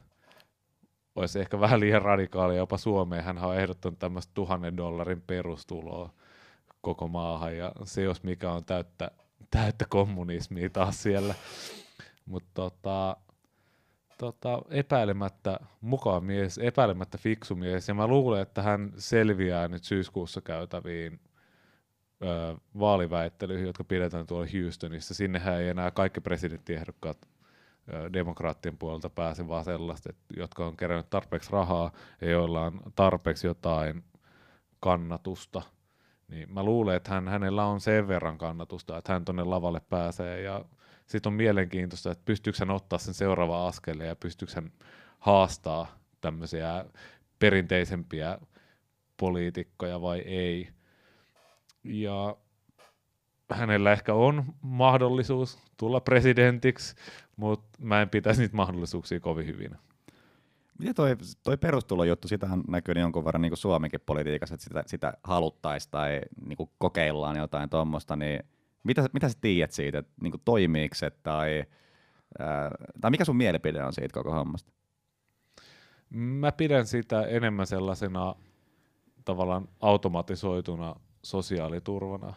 [1.15, 3.23] Olisi ehkä vähän liian radikaaleja jopa Suomeen.
[3.23, 6.13] Hän on ehdottanut tämmöistä tuhannen dollarin perustuloa
[6.81, 9.11] koko maahan ja se jos mikä on täyttä,
[9.51, 11.35] täyttä kommunismia taas siellä.
[12.25, 13.17] Mutta tota,
[14.17, 20.41] tota, epäilemättä mukava mies, epäilemättä fiksu mies, ja mä luulen, että hän selviää nyt syyskuussa
[20.41, 21.19] käytäviin
[22.79, 25.13] vaaliväittelyihin, jotka pidetään tuolla Houstonissa.
[25.13, 27.17] Sinnehän ei enää kaikki presidenttiehdokkaat
[28.13, 34.03] demokraattien puolelta pääse, vaan sellaiset, jotka on kerännyt tarpeeksi rahaa ja joilla on tarpeeksi jotain
[34.79, 35.61] kannatusta.
[36.27, 40.41] Niin mä luulen, että hän, hänellä on sen verran kannatusta, että hän tuonne lavalle pääsee
[40.41, 40.65] ja
[41.05, 44.71] sitten on mielenkiintoista, että pystyykö hän ottaa sen seuraava askele ja pystyykö hän
[45.19, 45.87] haastaa
[46.21, 46.85] tämmöisiä
[47.39, 48.39] perinteisempiä
[49.17, 50.76] poliitikkoja vai ei.
[51.87, 52.37] Ja
[53.51, 56.95] hänellä ehkä on mahdollisuus tulla presidentiksi,
[57.35, 59.71] mutta mä en pitäisi niitä mahdollisuuksia kovin hyvin.
[60.79, 65.13] Miten toi, toi perustulojuttu, sitähän näkyy niin jonkun verran niin Suomenkin politiikassa, että sitä, sitä
[65.23, 68.43] haluttaisiin tai niin kuin kokeillaan jotain tuommoista, niin
[68.83, 71.63] mitä, mitä sä tiedät siitä, että niin toimiiko se tai,
[72.39, 72.71] ää,
[73.01, 74.71] tai mikä sun mielipide on siitä koko hommasta?
[76.09, 78.35] Mä pidän sitä enemmän sellaisena
[79.25, 82.33] tavallaan automatisoituna sosiaaliturvana.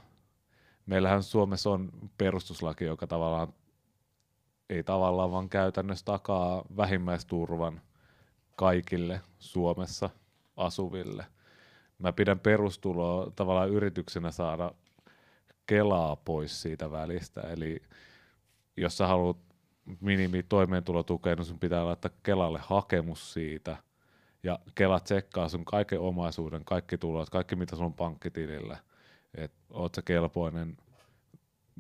[0.86, 3.52] Meillähän Suomessa on perustuslaki, joka tavallaan
[4.70, 7.80] ei tavallaan vaan käytännössä takaa vähimmäisturvan
[8.56, 10.10] kaikille Suomessa
[10.56, 11.26] asuville.
[11.98, 14.72] Mä pidän perustuloa tavallaan yrityksenä saada
[15.66, 17.82] Kelaa pois siitä välistä, eli
[18.76, 19.36] jos sä haluat
[20.00, 23.76] minimi toimeentulotukea, niin sun pitää laittaa Kelalle hakemus siitä,
[24.42, 28.76] ja Kela tsekkaa sun kaiken omaisuuden, kaikki tulot, kaikki mitä sun on pankkitilillä,
[29.35, 30.76] että oot sä kelpoinen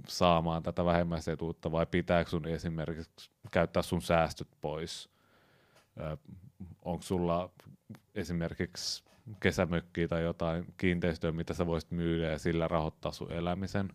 [0.08, 5.08] saamaan tätä vähemmäisetuutta vai pitääkö sun esimerkiksi käyttää sun säästöt pois?
[6.82, 7.50] Onko sulla
[8.14, 9.04] esimerkiksi
[9.40, 13.88] kesämökkiä tai jotain kiinteistöä, mitä sä voisit myydä ja sillä rahoittaa sun elämisen?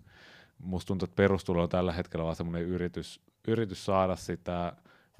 [0.59, 4.73] Musta tuntuu, että perustulo on tällä hetkellä vaan semmoinen yritys, yritys saada sitä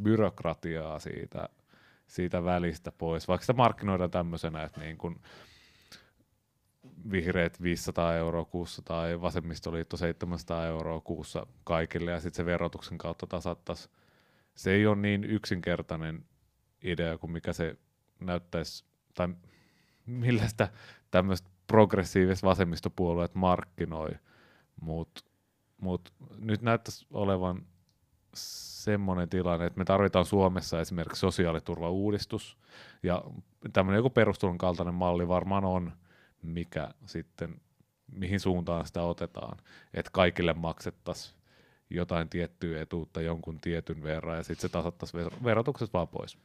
[0.03, 1.49] byrokratiaa siitä,
[2.07, 5.21] siitä välistä pois, vaikka sitä markkinoidaan tämmöisenä, että niin kun,
[7.11, 13.27] vihreät 500 euroa kuussa tai vasemmistoliitto 700 euroa kuussa kaikille ja sitten se verotuksen kautta
[13.27, 13.89] tasattaisi.
[14.55, 16.25] Se ei ole niin yksinkertainen
[16.83, 17.77] idea kuin mikä se
[18.19, 19.27] näyttäisi, tai
[20.05, 20.69] millä sitä
[21.11, 24.11] tämmöistä progressiivista vasemmistopuolueet markkinoi,
[24.81, 25.21] mutta
[25.77, 27.65] mut nyt näyttäisi olevan
[28.35, 32.57] semmoinen tilanne, että me tarvitaan Suomessa esimerkiksi sosiaaliturvauudistus,
[33.03, 33.23] ja
[33.73, 35.91] tämmöinen joku perustulon kaltainen malli varmaan on,
[36.41, 37.61] mikä sitten,
[38.11, 39.57] mihin suuntaan sitä otetaan,
[39.93, 41.35] että kaikille maksettaisiin
[41.89, 46.37] jotain tiettyä etuutta jonkun tietyn verran ja sitten se tasattaisiin verotuksesta vaan pois.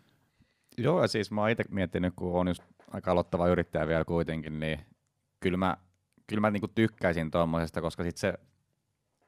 [0.79, 4.61] Joo, ja siis mä oon itse miettinyt, kun on just aika aloittava yrittäjä vielä kuitenkin,
[4.61, 4.81] niin
[5.41, 5.77] kyllä mä,
[6.27, 8.35] kyllä mä niinku tykkäisin tuommoisesta, koska sit se,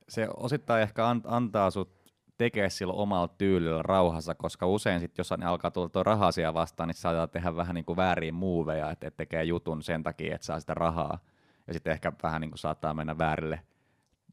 [0.09, 2.02] se osittain ehkä antaa sut
[2.38, 6.88] tekee sillä omalla tyylillä rauhassa, koska usein sit, jos ne alkaa tulla tuo rahasia vastaan,
[6.88, 10.45] niin saattaa tehdä vähän niin kuin väärin muuveja, että et tekee jutun sen takia, että
[10.45, 11.18] saa sitä rahaa.
[11.66, 13.61] Ja sitten ehkä vähän niin kuin saattaa mennä väärille,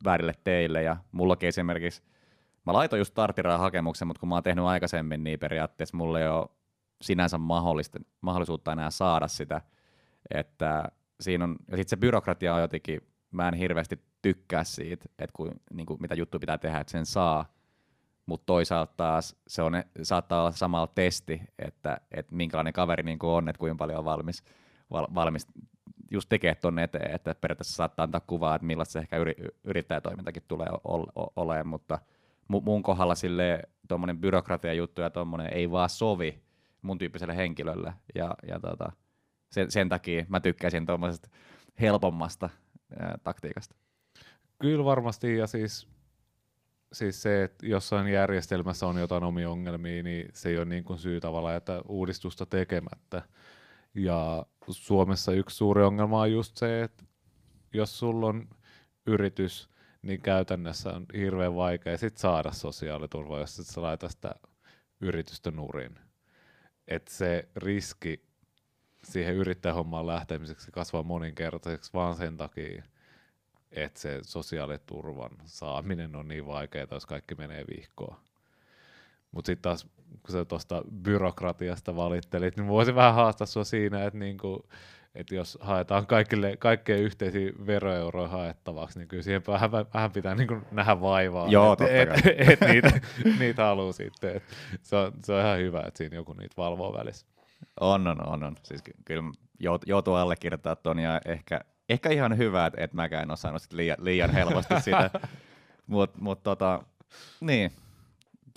[0.04, 0.84] väärille teille.
[0.84, 2.04] Ja mullakin esimerkiksi,
[2.66, 6.50] mä laitoin just starttiraha-hakemuksen, mutta kun mä oon tehnyt aikaisemmin, niin periaatteessa mulla ei ole
[7.02, 9.62] sinänsä mahdollista, mahdollisuutta enää saada sitä.
[10.34, 10.84] Että
[11.22, 15.52] siinä on, ja sitten se byrokratia on jotenkin, mä en hirveästi tykkää siitä, että kun,
[15.74, 17.59] niin kuin, mitä juttu pitää tehdä, että sen saa
[18.30, 23.30] mutta toisaalta taas se on, saattaa olla samalla testi, että, että minkälainen kaveri niin kuin
[23.30, 24.44] on, että kuinka paljon on valmis,
[24.92, 25.48] val, valmis
[26.12, 30.44] just tekee tuonne eteen, että periaatteessa saattaa antaa kuvaa, että millaista se ehkä yri, yrittäjätoimintakin
[30.48, 30.68] tulee
[31.36, 32.00] olemaan, mutta
[32.48, 36.42] mun kohdalla sille tuommoinen byrokratia juttu ja tuommoinen ei vaan sovi
[36.82, 38.92] mun tyyppiselle henkilölle, ja, ja tota,
[39.52, 41.30] sen, sen takia mä tykkäisin tuommoisesta
[41.82, 42.50] helpommasta
[43.00, 43.76] ää, taktiikasta.
[44.60, 45.88] Kyllä varmasti, ja siis
[46.94, 51.00] siis se, että jossain järjestelmässä on jotain omia ongelmia, niin se ei ole niin kuin
[51.00, 53.22] syy tavallaan että uudistusta tekemättä.
[53.94, 57.04] Ja Suomessa yksi suuri ongelma on just se, että
[57.74, 58.50] jos sulla on
[59.06, 59.70] yritys,
[60.02, 64.36] niin käytännössä on hirveän vaikea sit saada sosiaaliturvaa, jos et sä laita sitä
[65.02, 65.96] yritystä nurin.
[66.88, 68.30] Että se riski
[69.04, 72.84] siihen yrittäjähommaan lähtemiseksi kasvaa moninkertaiseksi vaan sen takia,
[73.72, 78.16] että se sosiaaliturvan saaminen on niin vaikeaa, jos kaikki menee vihkoon.
[79.32, 84.20] Mutta sitten taas, kun sä tuosta byrokratiasta valittelit, niin voisin vähän haastaa sua siinä, että
[84.20, 84.70] niinku,
[85.16, 90.58] et jos haetaan kaikille, kaikkeen yhteisiä veroeuroja haettavaksi, niin kyllä siihen vähän, vähän pitää niinku
[90.72, 93.02] nähdä vaivaa, että et, et, et niitä,
[93.40, 94.36] niitä haluaa sitten.
[94.36, 94.44] Et
[94.82, 97.28] se, on, se on ihan hyvä, että siinä joku niitä valvoo välissä.
[97.80, 98.44] On, on, on.
[98.44, 98.56] on.
[98.64, 99.24] Siis kyllä
[99.86, 103.98] joutuu allekirjoittamaan tuon ja ehkä ehkä ihan hyvä, että et mäkään en osannut sit liian,
[104.02, 105.10] liian helposti sitä.
[105.88, 106.84] Mutta mut tota,
[107.42, 107.72] niin.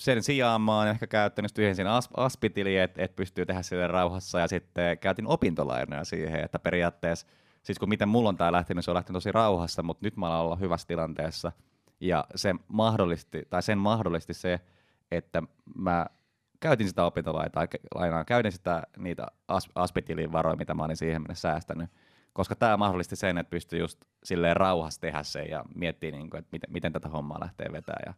[0.01, 3.87] Sen sijaan mä oon ehkä käyttänyt yhden sen as, aspitili, että et pystyy tehdä sille
[3.87, 7.27] rauhassa ja sitten käytin opintolainoja siihen, että periaatteessa,
[7.63, 10.29] siis kun miten mulla on tää lähtenyt, se on lähtenyt tosi rauhassa, mutta nyt mä
[10.29, 11.53] oon olla hyvässä tilanteessa
[12.01, 14.61] ja se mahdollisti, tai sen mahdollisti se,
[15.11, 15.43] että
[15.75, 16.07] mä
[16.61, 21.91] käytin sitä opintolainaa, käytin sitä niitä as, aspitilin varoja, mitä mä olin siihen mennessä säästänyt,
[22.33, 26.39] koska tämä mahdollisti sen, että pystyy just silleen rauhassa tehdä sen ja miettiä, niin kuin,
[26.39, 28.15] että miten, miten tätä hommaa lähtee vetää ja,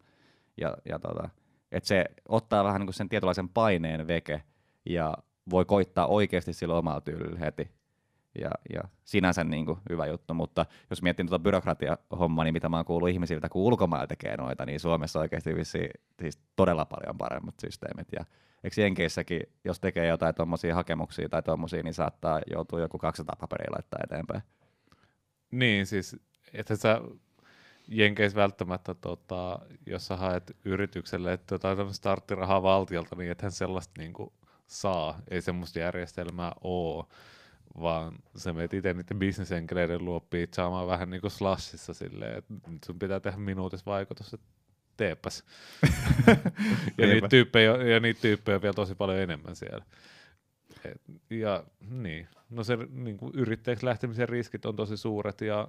[0.56, 1.28] ja, ja tota,
[1.72, 4.42] että se ottaa vähän niin kuin sen tietynlaisen paineen veke
[4.84, 5.14] ja
[5.50, 7.70] voi koittaa oikeasti sillä omalla tyylillä heti.
[8.40, 12.76] ja, ja sinänsä niin kuin hyvä juttu, mutta jos miettii tuota byrokratia-hommaa, niin mitä mä
[12.76, 17.54] oon kuullut ihmisiltä, kun ulkomailla tekee noita, niin Suomessa oikeasti vissi, siis todella paljon paremmat
[17.60, 18.08] systeemit.
[18.12, 18.24] Ja
[18.64, 23.72] eikö Jenkeissäkin, jos tekee jotain tuommoisia hakemuksia tai tuommoisia, niin saattaa joutua joku 200 paperia
[23.72, 24.42] laittaa eteenpäin.
[25.50, 26.16] Niin, siis
[26.52, 27.00] että sä
[27.88, 34.32] Jenkeissä välttämättä, tota, jos sä haet yritykselle jotain starttirahaa valtiolta, niin ethän sellaista niin kuin,
[34.66, 35.18] saa.
[35.30, 37.04] Ei semmoista järjestelmää ole,
[37.80, 42.54] vaan sä menet itse niiden bisnesenkeleiden luo saamaan vähän niin kuin slashissa silleen, että
[42.86, 44.46] sun pitää tehdä minuutissa vaikutus, että
[44.96, 45.44] teepäs.
[46.98, 49.84] ja, niitä tyyppejä, ja niitä tyyppejä on vielä tosi paljon enemmän siellä.
[50.84, 55.68] Et, ja niin, no se niin kuin yrittäjäksi lähtemisen riskit on tosi suuret ja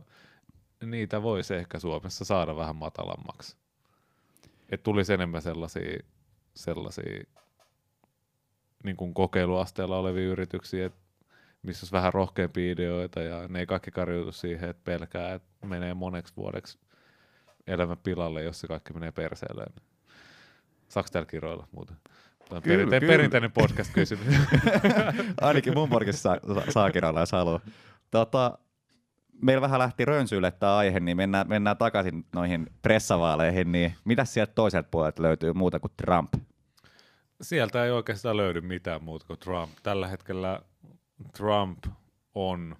[0.85, 3.57] niitä voisi ehkä Suomessa saada vähän matalammaksi.
[4.69, 5.99] Että tulisi enemmän sellaisia,
[6.55, 7.23] sellaisia
[8.83, 10.99] niin kuin kokeiluasteella olevia yrityksiä, että
[11.63, 15.93] missä olisi vähän rohkeampia ideoita ja ne ei kaikki karjutu siihen, että pelkää, että menee
[15.93, 16.79] moneksi vuodeksi
[17.67, 19.65] elämä pilalle, jos se kaikki menee perseelle.
[20.87, 21.97] Saako täällä kiroilla muuten?
[22.49, 23.11] Tämä on kyllä, perinte- kyllä.
[23.11, 24.35] perinteinen podcast-kysymys.
[25.41, 27.59] Ainakin mun podcastissa saa, saa kiroilla, jos haluaa.
[28.11, 28.57] Tota,
[29.41, 34.53] meillä vähän lähti rönsyille tämä aihe, niin mennään, mennään takaisin noihin pressavaaleihin, niin mitä sieltä
[34.53, 36.33] toiselta puolelta löytyy muuta kuin Trump?
[37.41, 39.71] Sieltä ei oikeastaan löydy mitään muuta kuin Trump.
[39.83, 40.61] Tällä hetkellä
[41.37, 41.79] Trump
[42.35, 42.75] on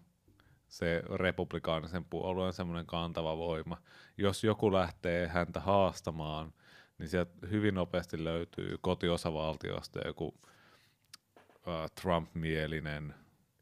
[0.68, 3.78] se republikaanisen puolueen semmoinen kantava voima.
[4.18, 6.54] Jos joku lähtee häntä haastamaan,
[6.98, 13.16] niin sieltä hyvin nopeasti löytyy kotiosavaltiosta joku uh, Trump-mielinen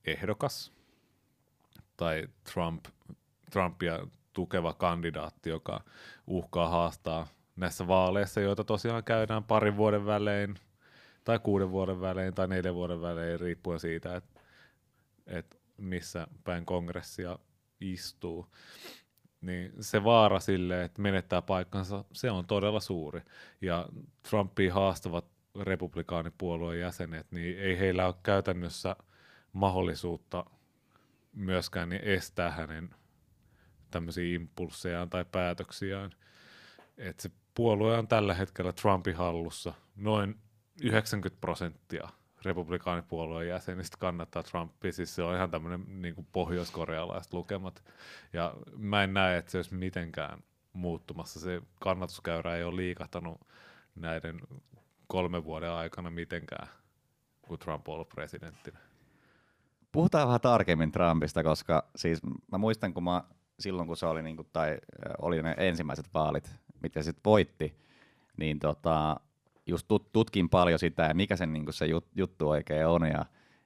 [0.05, 0.71] ehdokas
[1.97, 2.85] tai Trump,
[3.51, 5.81] Trumpia tukeva kandidaatti, joka
[6.27, 10.55] uhkaa haastaa näissä vaaleissa, joita tosiaan käydään parin vuoden välein,
[11.23, 14.41] tai kuuden vuoden välein, tai neljän vuoden välein, riippuen siitä, että
[15.27, 17.39] et missä päin kongressia
[17.79, 18.47] istuu.
[19.43, 23.21] Niin se vaara sille, että menettää paikkansa, se on todella suuri.
[23.61, 23.89] Ja
[24.29, 25.25] Trumpia haastavat
[25.59, 28.95] republikaanipuolueen jäsenet, niin ei heillä ole käytännössä
[29.53, 30.45] mahdollisuutta
[31.33, 32.89] myöskään niin estää hänen
[33.91, 36.11] tämmöisiä impulssejaan tai päätöksiään.
[36.97, 39.73] Et se puolue on tällä hetkellä Trumpin hallussa.
[39.95, 40.39] Noin
[40.83, 42.09] 90 prosenttia
[42.45, 47.83] republikaanipuolueen jäsenistä kannattaa Trumpia, siis se on ihan tämmöinen niin pohjoiskorealaiset lukemat.
[48.33, 51.39] Ja mä en näe, että se olisi mitenkään muuttumassa.
[51.39, 53.41] Se kannatuskäyrä ei ole liikahtanut
[53.95, 54.39] näiden
[55.07, 56.67] kolmen vuoden aikana mitenkään,
[57.41, 58.79] kun Trump on ollut presidenttinä.
[59.91, 63.23] Puhutaan vähän tarkemmin Trumpista, koska siis mä muistan, kun mä
[63.59, 64.77] silloin kun se oli, niin kuin, tai
[65.21, 67.77] oli ne ensimmäiset vaalit, mitä sitten voitti,
[68.37, 69.19] niin tota,
[69.67, 73.07] just tut, tutkin paljon sitä, ja mikä sen, niin kuin se jut, juttu oikein on,
[73.07, 73.25] ja,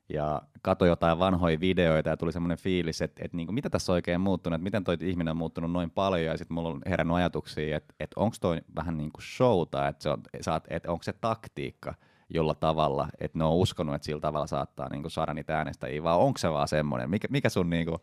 [0.09, 3.91] ja katsoin jotain vanhoja videoita, ja tuli semmoinen fiilis, että, että niin kuin, mitä tässä
[3.91, 6.81] on oikein muuttunut, että miten toi ihminen on muuttunut noin paljon, ja sitten mulla on
[6.85, 11.03] herännyt ajatuksia, että, että onko toi vähän niin kuin showta, että, se on, että onko
[11.03, 11.93] se taktiikka,
[12.29, 16.03] jolla tavalla, että ne on uskonut, että sillä tavalla saattaa niin kuin, saada niitä äänestäjiä,
[16.03, 17.09] vai onko se vaan semmoinen?
[17.09, 18.01] Mikä, mikä sun niin kuin,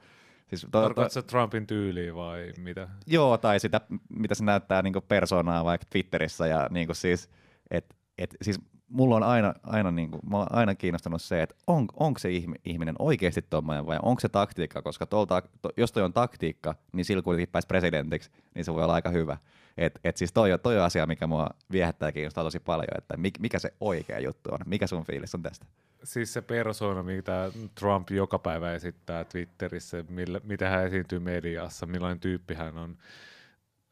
[0.48, 2.88] Siis to, to, se Trumpin tyyliä vai mitä?
[3.06, 7.30] Joo, tai sitä, mitä se näyttää niin persoonaa vaikka Twitterissä ja niin kuin siis,
[7.70, 11.86] et, et, siis mulla on aina, aina, niin kuin, mä aina kiinnostunut se, että on,
[11.96, 12.28] onko se
[12.64, 17.04] ihminen oikeasti tuommoinen vai onko se taktiikka, koska tolta, to, jos toi on taktiikka, niin
[17.04, 19.36] sillä kuitenkin pääsi presidentiksi, niin se voi olla aika hyvä.
[19.76, 23.58] Et, et siis toi, toi on asia, mikä mua viehättää kiinnostaa tosi paljon, että mikä
[23.58, 24.58] se oikea juttu on.
[24.66, 25.66] Mikä sun fiilis on tästä?
[26.04, 32.20] Siis se persoona, mitä Trump joka päivä esittää Twitterissä, millä, mitä hän esiintyy mediassa, millainen
[32.20, 32.96] tyyppi hän on.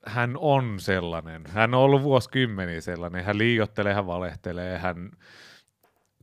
[0.06, 1.42] Hän on sellainen.
[1.46, 3.24] Hän on ollut vuosikymmeniä sellainen.
[3.24, 5.10] Hän liiottelee, hän valehtelee, hän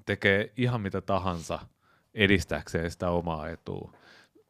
[0.06, 1.60] tekee ihan mitä tahansa
[2.14, 3.94] edistääkseen sitä omaa etua.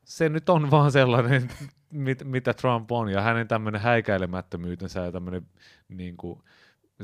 [0.03, 1.49] Se nyt on vaan sellainen
[1.91, 5.47] mit, mitä Trump on, ja hänen tämmöinen häikäilemättömyytensä ja tämmöinen
[5.89, 6.17] niin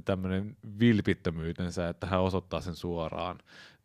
[0.05, 3.39] tämmöinen vilpittömyytensä, että hän osoittaa sen suoraan,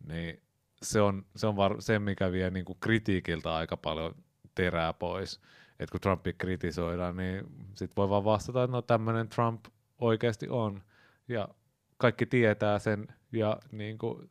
[0.07, 0.42] niin
[0.83, 4.14] se on, se on var, se, mikä vie niin kuin kritiikiltä aika paljon
[4.55, 5.40] terää pois.
[5.81, 9.64] Että kun Trumpia kritisoidaan, niin sitten voi vaan vastata, että no tämmöinen Trump
[9.99, 10.83] oikeasti on.
[11.29, 11.49] Ja
[11.97, 13.09] kaikki tietää sen.
[13.33, 14.31] Ja niin kuin,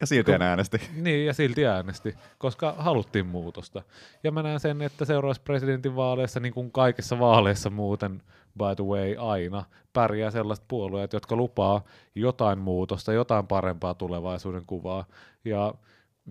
[0.00, 0.80] ja silti kun, äänesti.
[0.96, 3.82] Niin, ja silti äänesti, koska haluttiin muutosta.
[4.24, 8.22] Ja mä näen sen, että seuraavassa presidentin vaaleissa, niin kuin kaikissa vaaleissa muuten,
[8.58, 15.04] by the way, aina pärjää sellaiset puolueet, jotka lupaa jotain muutosta, jotain parempaa tulevaisuuden kuvaa.
[15.44, 15.74] Ja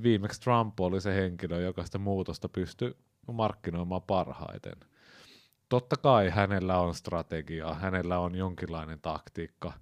[0.03, 2.95] viimeksi Trump oli se henkilö, joka sitä muutosta pystyi
[3.31, 4.75] markkinoimaan parhaiten.
[5.69, 9.73] Totta kai hänellä on strategia, hänellä on jonkinlainen taktiikka,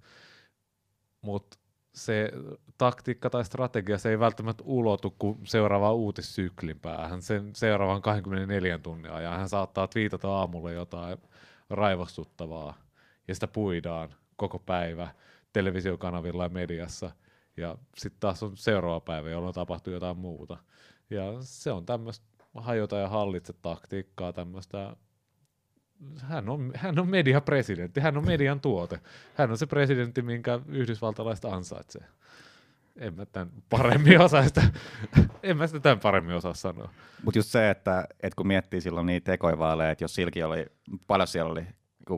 [1.22, 1.58] mutta
[1.94, 2.32] se
[2.78, 9.12] taktiikka tai strategia, se ei välttämättä ulotu kuin seuraavaan uutissyklin päähän, sen seuraavan 24 tunnin
[9.12, 9.38] ajan.
[9.38, 11.18] Hän saattaa twiitata aamulla jotain
[11.70, 12.74] raivostuttavaa,
[13.28, 15.08] ja sitä puidaan koko päivä
[15.52, 17.10] televisiokanavilla ja mediassa,
[17.56, 20.56] ja sitten taas on seuraava päivä, jolloin tapahtuu jotain muuta.
[21.10, 24.96] Ja se on tämmöistä hajota ja hallitse taktiikkaa, tämmöistä
[26.18, 29.00] hän on, hän on mediapresidentti, hän on median tuote.
[29.34, 32.04] Hän on se presidentti, minkä yhdysvaltalaiset ansaitsee.
[32.96, 34.62] En mä tämän paremmin osaa sitä,
[35.42, 36.90] en mä sitä tämän paremmin osaa sanoa.
[37.24, 40.66] Mutta just se, että, että kun miettii silloin niitä tekoivaaleja, että jos Silki oli,
[41.06, 41.66] paljon siellä oli,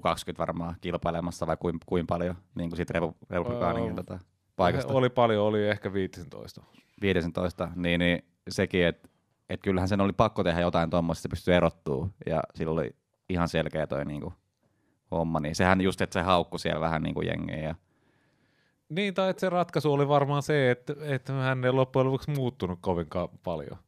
[0.03, 4.19] 20 varmaan kilpailemassa vai kuin, kuin paljon niin kuin siitä repu, republikaanin oh, tota,
[4.57, 4.93] paikasta?
[4.93, 6.63] Oli paljon, oli ehkä 15.
[7.01, 9.09] 15, niin, niin sekin, että
[9.49, 12.97] et kyllähän sen oli pakko tehdä jotain tuommoista, se pystyi erottuu ja silloin oli
[13.29, 14.33] ihan selkeä toi niinku
[15.11, 17.59] homma, niin sehän just, että se haukku siellä vähän niinku jengiä.
[17.59, 17.75] Ja...
[18.89, 22.79] Niin, tai että se ratkaisu oli varmaan se, että, että hän ei loppujen lopuksi muuttunut
[22.83, 23.79] kovinkaan paljon.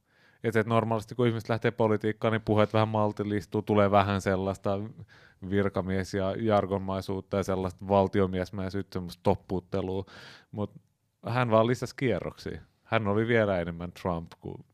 [0.44, 4.78] Että et normaalisti kun ihmiset lähtee politiikkaan, niin puheet vähän maltillistuu, tulee vähän sellaista
[5.50, 10.04] virkamies- ja jargonmaisuutta ja sellaista valtiomiesmäisyyttä, semmoista toppuuttelua,
[10.50, 10.80] mutta
[11.26, 12.60] hän vaan lisäsi kierroksia.
[12.84, 14.64] Hän oli vielä enemmän Trump kuin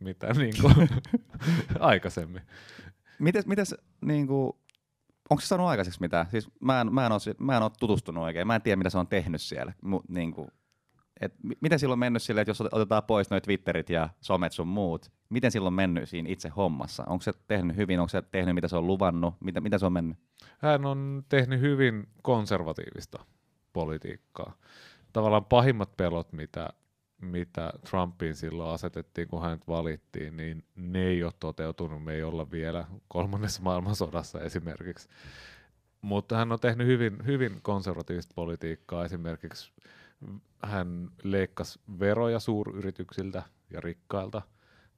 [0.00, 0.88] mitä niin kuin
[1.80, 2.42] aikaisemmin.
[3.18, 4.52] Mites, mites niin kuin,
[5.30, 6.26] onko se saanut aikaiseksi mitään?
[6.30, 8.90] Siis mä en, mä en, ole, mä en ole tutustunut oikein, mä en tiedä mitä
[8.90, 9.72] se on tehnyt siellä.
[9.82, 10.48] Mu, niin kuin,
[11.20, 14.68] et miten silloin on mennyt silleen, että jos otetaan pois noin Twitterit ja somet sun
[14.68, 17.04] muut, miten silloin on mennyt siinä itse hommassa?
[17.06, 19.92] Onko se tehnyt hyvin, onko se tehnyt mitä se on luvannut, mitä, mitä se on
[19.92, 20.18] mennyt?
[20.58, 23.24] Hän on tehnyt hyvin konservatiivista
[23.72, 24.56] politiikkaa.
[25.12, 26.68] Tavallaan pahimmat pelot, mitä
[27.20, 32.04] mitä Trumpiin silloin asetettiin, kun hänet valittiin, niin ne ei ole toteutunut.
[32.04, 35.08] Me ei olla vielä kolmannessa maailmansodassa esimerkiksi.
[36.00, 39.04] Mutta hän on tehnyt hyvin, hyvin konservatiivista politiikkaa.
[39.04, 39.72] Esimerkiksi
[40.62, 44.42] hän leikkasi veroja suuryrityksiltä ja rikkailta.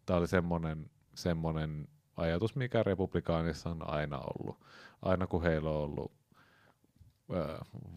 [0.07, 4.59] Tämä oli semmoinen, semmoinen ajatus, mikä republikaanissa on aina ollut.
[5.03, 6.13] Aina kun heillä on ollut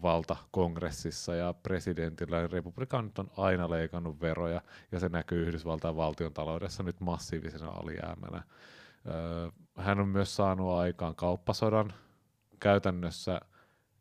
[0.02, 4.62] valta kongressissa ja presidentillä, niin republikaanit on aina leikannut veroja,
[4.92, 8.42] ja se näkyy Yhdysvaltain valtion taloudessa nyt massiivisena alijäämänä.
[9.76, 11.92] Hän on myös saanut aikaan kauppasodan.
[12.60, 13.40] Käytännössä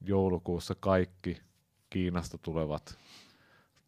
[0.02, 1.42] joulukuussa kaikki
[1.90, 2.98] Kiinasta tulevat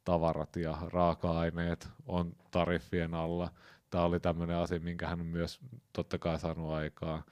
[0.03, 3.51] tavarat ja raaka-aineet on tariffien alla.
[3.89, 5.59] Tämä oli tämmöinen asia, minkä hän on myös
[5.93, 7.23] totta kai saanut aikaan.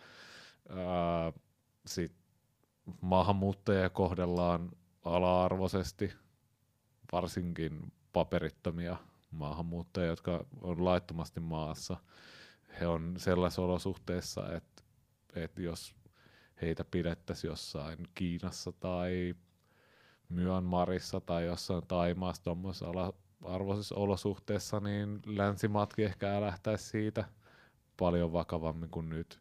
[1.86, 2.21] Sitten
[3.02, 4.72] maahanmuuttajia kohdellaan
[5.06, 6.14] ala-arvoisesti,
[7.12, 8.98] varsinkin paperittomia
[9.32, 11.98] maahanmuuttajia, jotka on laittomasti maassa.
[12.80, 14.84] He on sellaisessa olosuhteessa, että,
[15.36, 15.96] että jos
[16.62, 19.36] heitä pidettäisiin jossain Kiinassa tai
[20.30, 23.14] Myanmarissa tai jossain Taimaassa tuommoisessa
[23.46, 27.26] arvoisessa olosuhteessa, niin länsimatki ehkä älähtäisi siitä
[27.98, 29.40] paljon vakavammin kuin nyt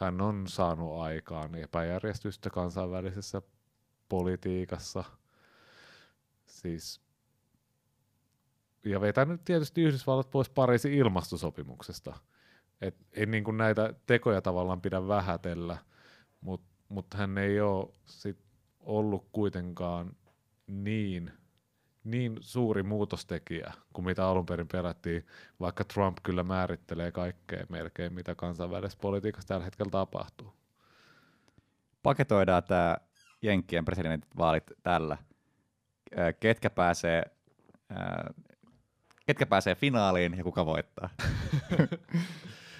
[0.00, 3.42] hän on saanut aikaan epäjärjestystä kansainvälisessä
[4.08, 5.04] politiikassa.
[6.46, 7.00] Siis,
[8.84, 12.16] ja vetänyt tietysti Yhdysvallat pois Pariisin ilmastosopimuksesta.
[12.80, 15.76] Et ei niin kuin näitä tekoja tavallaan pidä vähätellä,
[16.40, 17.88] mutta mut hän ei ole
[18.80, 20.16] ollut kuitenkaan
[20.66, 21.32] niin
[22.04, 25.26] niin suuri muutostekijä kuin mitä alun perin pelättiin,
[25.60, 30.54] vaikka Trump kyllä määrittelee kaikkea melkein, mitä kansainvälisessä politiikassa tällä hetkellä tapahtuu.
[32.02, 32.96] Paketoidaan tämä
[33.42, 35.18] Jenkkien presidentinvaalit tällä.
[36.40, 37.22] Ketkä pääsee,
[39.26, 41.08] ketkä pääsee finaaliin ja kuka voittaa?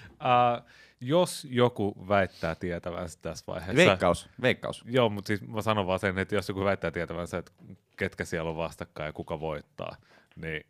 [0.03, 0.65] uh,
[1.01, 3.75] jos joku väittää tietävänsä tässä vaiheessa...
[3.75, 4.83] Veikkaus, veikkaus.
[4.85, 7.51] Joo, mutta siis mä sanon vaan sen, että jos joku väittää tietävänsä, että
[7.97, 9.95] ketkä siellä on vastakkain ja kuka voittaa,
[10.35, 10.65] niin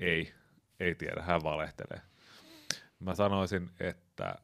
[0.00, 0.34] ei,
[0.80, 2.00] ei tiedä, hän valehtelee.
[2.98, 4.34] Mä sanoisin, että,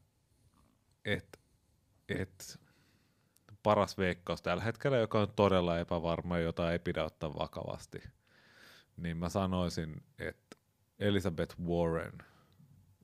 [1.04, 1.38] että,
[2.08, 2.44] että
[3.62, 8.02] paras veikkaus tällä hetkellä, joka on todella epävarma ja jota ei pidä ottaa vakavasti,
[8.96, 10.56] niin mä sanoisin, että
[10.98, 12.18] Elizabeth Warren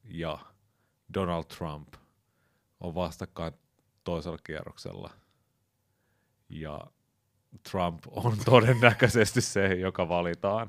[0.04, 0.38] ja–
[1.14, 1.88] Donald Trump
[2.80, 3.52] on vastakkain
[4.04, 5.10] toisella kierroksella.
[6.48, 6.80] Ja
[7.70, 10.68] Trump on todennäköisesti se, joka valitaan.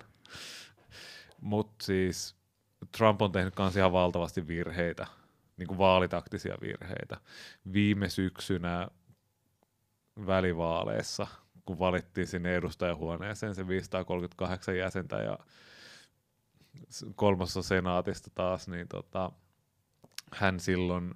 [1.42, 2.36] Mutta siis
[2.98, 5.08] Trump on tehnyt myös ihan valtavasti virheitä,
[5.58, 7.18] niin kuin vaalitaktisia virheitä.
[7.74, 8.88] Viime syksynä
[10.26, 11.28] välivaaleissa,
[11.66, 15.40] kun valittiin sinne edustajahuoneeseen se 538 jäsentä ja
[17.16, 19.32] kolmassa senaatista taas, niin tota,
[20.36, 21.16] hän silloin,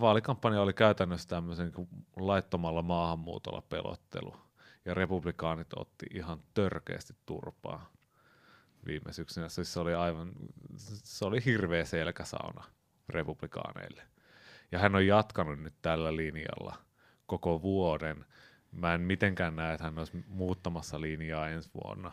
[0.00, 4.36] vaalikampanja oli käytännössä tämmöisen niin laittomalla maahanmuutolla pelottelu.
[4.84, 7.90] ja republikaanit otti ihan törkeästi turpaa
[8.86, 9.48] viime syksynä.
[9.48, 10.32] Siis se oli aivan,
[10.76, 12.64] se oli hirveä selkäsauna
[13.08, 14.02] republikaaneille.
[14.72, 16.76] Ja hän on jatkanut nyt tällä linjalla
[17.26, 18.24] koko vuoden.
[18.72, 22.12] Mä en mitenkään näe, että hän olisi muuttamassa linjaa ensi vuonna.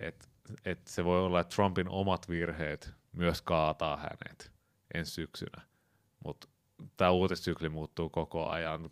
[0.00, 0.28] Et,
[0.64, 4.57] et se voi olla, että Trumpin omat virheet myös kaataa hänet
[4.94, 5.62] ensi syksynä.
[6.24, 6.48] Mutta
[6.96, 8.90] tämä uutissykli muuttuu koko ajan.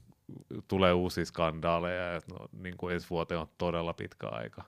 [0.69, 4.65] Tulee uusia skandaaleja ja no, niin kuin ensi vuoteen on todella pitkä aika.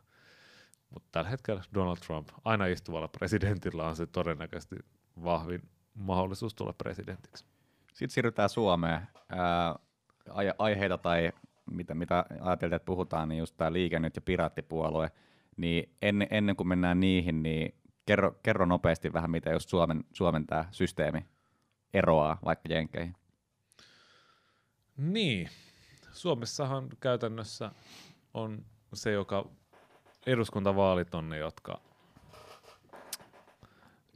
[0.90, 4.76] Mutta tällä hetkellä Donald Trump, aina istuvalla presidentillä on se todennäköisesti
[5.24, 5.62] vahvin
[5.94, 7.44] mahdollisuus tulla presidentiksi.
[7.88, 9.08] Sitten siirrytään Suomeen.
[9.28, 9.74] Ää,
[10.58, 11.32] aiheita tai
[11.70, 15.10] mitä, mitä ajateltiin, että puhutaan, niin just tämä liike ja piraattipuolue.
[15.56, 17.74] Niin ennen, ennen kuin mennään niihin, niin
[18.08, 21.26] kerro, kerro nopeasti vähän, mitä just Suomen, Suomen tämä systeemi
[21.94, 23.14] eroaa vaikka Jenkeihin.
[24.96, 25.48] Niin.
[26.12, 27.70] Suomessahan käytännössä
[28.34, 29.48] on se, joka
[30.26, 31.80] eduskuntavaalit on ne, jotka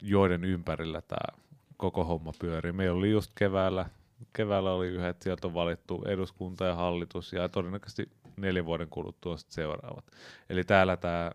[0.03, 1.39] joiden ympärillä tämä
[1.77, 2.73] koko homma pyörii.
[2.73, 3.87] Meillä oli just keväällä,
[4.33, 9.55] keväällä oli yhdet, sieltä on valittu eduskunta ja hallitus ja todennäköisesti neljän vuoden kuluttua sitten
[9.55, 10.05] seuraavat.
[10.51, 11.31] Eli täällä tämä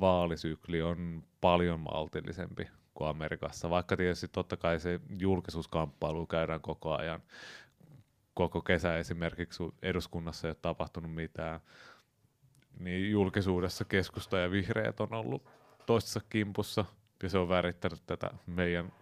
[0.00, 7.22] vaalisykli on paljon maltillisempi kuin Amerikassa, vaikka tietysti totta kai se julkisuuskamppailu käydään koko ajan.
[8.34, 11.60] Koko kesä esimerkiksi eduskunnassa ei ole tapahtunut mitään,
[12.78, 15.48] niin julkisuudessa keskusta ja vihreät on ollut
[15.86, 16.84] toisessa kimpussa,
[17.22, 18.92] ja se on värittänyt tätä meidän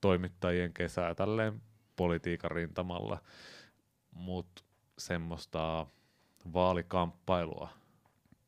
[0.00, 1.62] toimittajien kesää tälleen
[1.96, 3.22] politiikan rintamalla,
[4.10, 4.62] mutta
[4.98, 5.86] semmoista
[6.52, 7.68] vaalikamppailua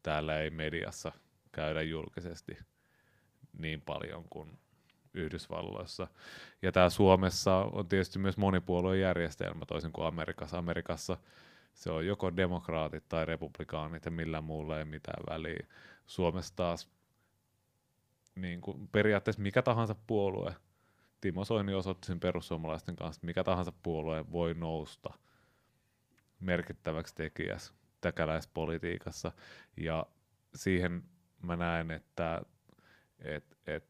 [0.03, 1.12] täällä ei mediassa
[1.53, 2.59] käydä julkisesti
[3.59, 4.59] niin paljon kuin
[5.14, 6.09] Yhdysvalloissa.
[6.62, 10.59] Ja tämä Suomessa on tietysti myös monipuoluejärjestelmä toisin kuin Amerikassa.
[10.59, 11.16] Amerikassa
[11.74, 15.66] se on joko demokraatit tai republikaanit ja millään muulla ei mitään väliä.
[16.07, 16.90] Suomessa taas
[18.34, 20.55] niin kuin periaatteessa mikä tahansa puolue,
[21.20, 25.11] Timo Soini osoitti sen perussuomalaisten kanssa, mikä tahansa puolue voi nousta
[26.40, 29.32] merkittäväksi tekijäksi täkäläispolitiikassa.
[29.76, 30.07] Ja
[30.55, 31.03] siihen
[31.43, 32.43] mä näen, että
[33.18, 33.84] et, et,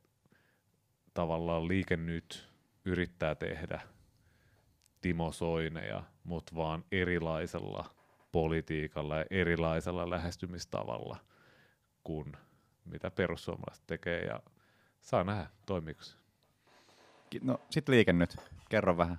[1.15, 2.49] tavallaan liike nyt
[2.85, 3.81] yrittää tehdä
[5.01, 7.91] Timo Soineja, mutta vaan erilaisella
[8.33, 11.17] politiikalla ja erilaisella lähestymistavalla
[12.05, 12.33] kuin
[12.85, 14.41] mitä perussuomalaiset tekee ja
[15.01, 16.17] saa nähdä toimiiko se.
[17.43, 18.37] No sit liike nyt,
[18.69, 19.19] kerro vähän.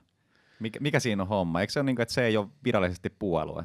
[0.60, 1.62] Mikä, mikä siinä on homma?
[1.62, 3.64] Eikö se ole niin kuin, että se ei ole virallisesti puolue?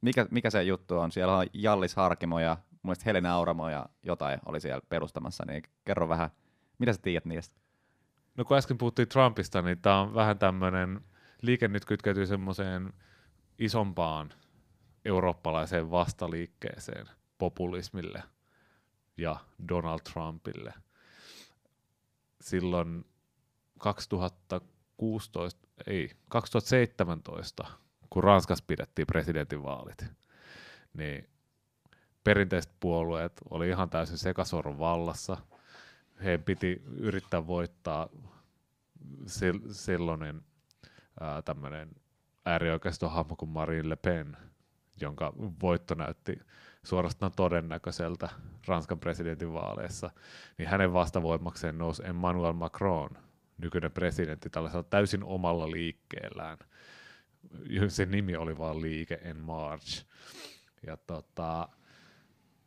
[0.00, 1.12] Mikä, mikä se juttu on?
[1.12, 6.08] Siellä on Jallis Harkimo ja mun Helena Auramo ja jotain oli siellä perustamassa, niin kerro
[6.08, 6.30] vähän,
[6.78, 7.56] mitä sä tiedät niistä?
[8.36, 11.00] No kun äsken puhuttiin Trumpista, niin tämä on vähän tämmöinen,
[11.42, 12.92] liike nyt kytkeytyy semmoiseen
[13.58, 14.32] isompaan
[15.04, 17.06] eurooppalaiseen vastaliikkeeseen,
[17.38, 18.22] populismille
[19.16, 19.36] ja
[19.68, 20.74] Donald Trumpille.
[22.40, 23.04] Silloin
[23.78, 27.66] 2016, ei, 2017,
[28.10, 30.04] kun Ranskassa pidettiin presidentinvaalit,
[30.94, 31.33] niin
[32.24, 35.36] perinteiset puolueet oli ihan täysin sekasoron vallassa.
[36.24, 38.08] Heidän piti yrittää voittaa
[39.70, 40.42] silloinen
[41.44, 41.90] tämmöinen
[42.44, 44.36] äärioikeistohahmo kuin Marine Le Pen,
[45.00, 46.38] jonka voitto näytti
[46.82, 48.28] suorastaan todennäköiseltä
[48.66, 50.10] Ranskan presidentinvaaleissa,
[50.58, 53.10] niin hänen vastavoimakseen nousi Emmanuel Macron,
[53.58, 56.58] nykyinen presidentti, tällaisella täysin omalla liikkeellään.
[57.88, 60.06] Sen nimi oli vaan Liike en March.
[60.86, 61.68] Ja tota,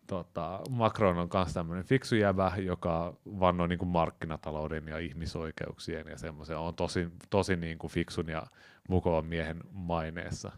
[0.07, 6.17] tota, Macron on myös tämmöinen fiksu jäbä, joka vannoi niin kuin markkinatalouden ja ihmisoikeuksien ja
[6.17, 8.43] semmoisen, on tosi, tosi niin kuin fiksun ja
[8.89, 10.51] mukavan miehen maineessa.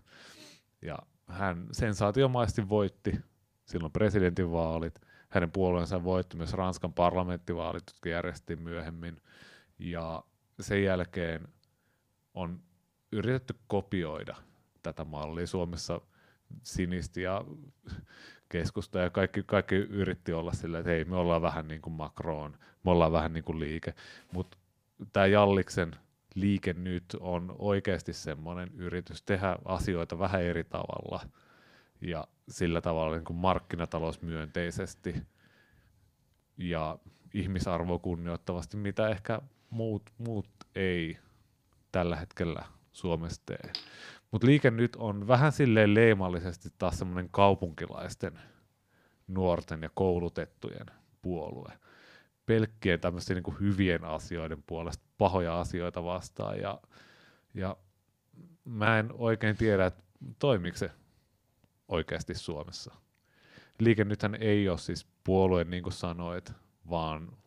[0.81, 3.19] Ja hän sensaatiomaisesti voitti
[3.65, 5.01] silloin presidentinvaalit.
[5.29, 9.21] Hänen puolueensa voitti myös Ranskan parlamenttivaalit, jotka järjestettiin myöhemmin.
[9.79, 10.23] Ja
[10.59, 11.47] sen jälkeen
[12.33, 12.59] on
[13.11, 14.35] yritetty kopioida
[14.83, 15.47] tätä mallia.
[15.47, 16.01] Suomessa
[16.63, 17.45] sinisti ja
[18.49, 22.57] keskusta ja kaikki, kaikki yritti olla silleen, että hei, me ollaan vähän niin kuin Macron,
[22.83, 23.93] me ollaan vähän niin kuin liike,
[24.31, 24.57] mutta
[25.13, 25.95] tämä Jalliksen
[26.35, 31.21] liike nyt on oikeasti semmoinen yritys tehdä asioita vähän eri tavalla
[32.01, 35.15] ja sillä tavalla niin kuin markkinatalousmyönteisesti
[36.57, 36.97] ja
[37.33, 41.17] ihmisarvo kunnioittavasti, mitä ehkä muut, muut ei
[41.91, 43.71] tällä hetkellä Suomessa tee.
[44.31, 48.39] Mutta liike nyt on vähän silleen leimallisesti taas semmoinen kaupunkilaisten
[49.27, 50.85] nuorten ja koulutettujen
[51.21, 51.71] puolue.
[52.45, 56.59] Pelkkien tämmöisten niin hyvien asioiden puolesta pahoja asioita vastaan.
[56.59, 56.81] Ja,
[57.53, 57.77] ja
[58.65, 60.03] mä en oikein tiedä, että
[60.39, 60.91] toimiko se
[61.87, 62.93] oikeasti Suomessa.
[63.79, 66.51] liike nythän ei ole siis puolue, niin kuin sanoit,
[66.89, 67.37] vaan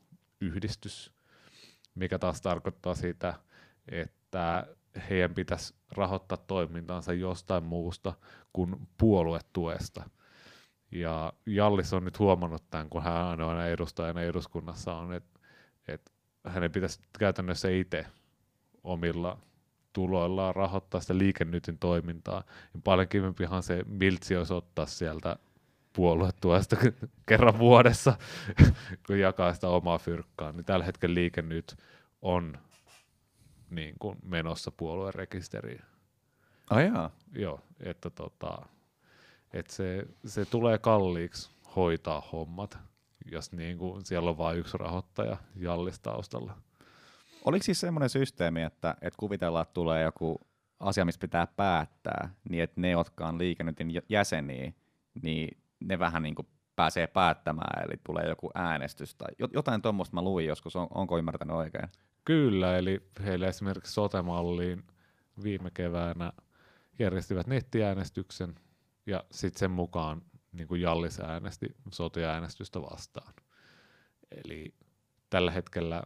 [0.40, 1.12] yhdistys,
[1.94, 3.34] mikä taas tarkoittaa sitä,
[3.88, 4.66] että
[5.10, 8.14] heidän pitäisi rahoittaa toimintaansa jostain muusta
[8.52, 10.10] kuin puoluetuesta.
[10.90, 15.40] Ja Jallis on nyt huomannut tämän, kun hän ainoana edustajana eduskunnassa on, että,
[15.88, 16.10] että
[16.46, 18.06] hänen pitäisi käytännössä itse
[18.84, 19.38] omilla
[19.92, 22.44] tuloillaan rahoittaa sitä liikennytin toimintaa.
[22.74, 25.36] Ja paljon kivempihan se miltsi olisi ottaa sieltä
[25.92, 26.76] puoluetuesta
[27.28, 28.16] kerran vuodessa,
[29.06, 30.52] kun jakaa sitä omaa fyrkkaa.
[30.52, 31.76] Niin tällä hetkellä liikennyt
[32.22, 32.58] on
[33.74, 35.82] niin kuin menossa puoluerekisteriin.
[36.70, 37.10] Oh, jaa.
[37.32, 38.66] Joo, että tota,
[39.52, 42.78] että se, se tulee kalliiksi hoitaa hommat,
[43.32, 46.56] jos niin kuin siellä on vain yksi rahoittaja jallistaustalla.
[47.44, 50.40] Oliko siis semmoinen systeemi, että, että kuvitellaan, että tulee joku
[50.80, 54.72] asia, mistä pitää päättää, niin että ne, jotka on liikennytin jäseniä,
[55.22, 60.22] niin ne vähän niin kuin pääsee päättämään, eli tulee joku äänestys tai jotain tuommoista mä
[60.22, 61.88] luin joskus, on, onko ymmärtänyt oikein?
[62.24, 64.84] Kyllä, eli heille esimerkiksi sotemalliin
[65.42, 66.32] viime keväänä
[66.98, 68.54] järjestivät nettiäänestyksen,
[69.06, 73.34] ja sitten sen mukaan niin kuin Jallis äänesti sote-äänestystä vastaan.
[74.44, 74.74] Eli
[75.30, 76.02] tällä hetkellä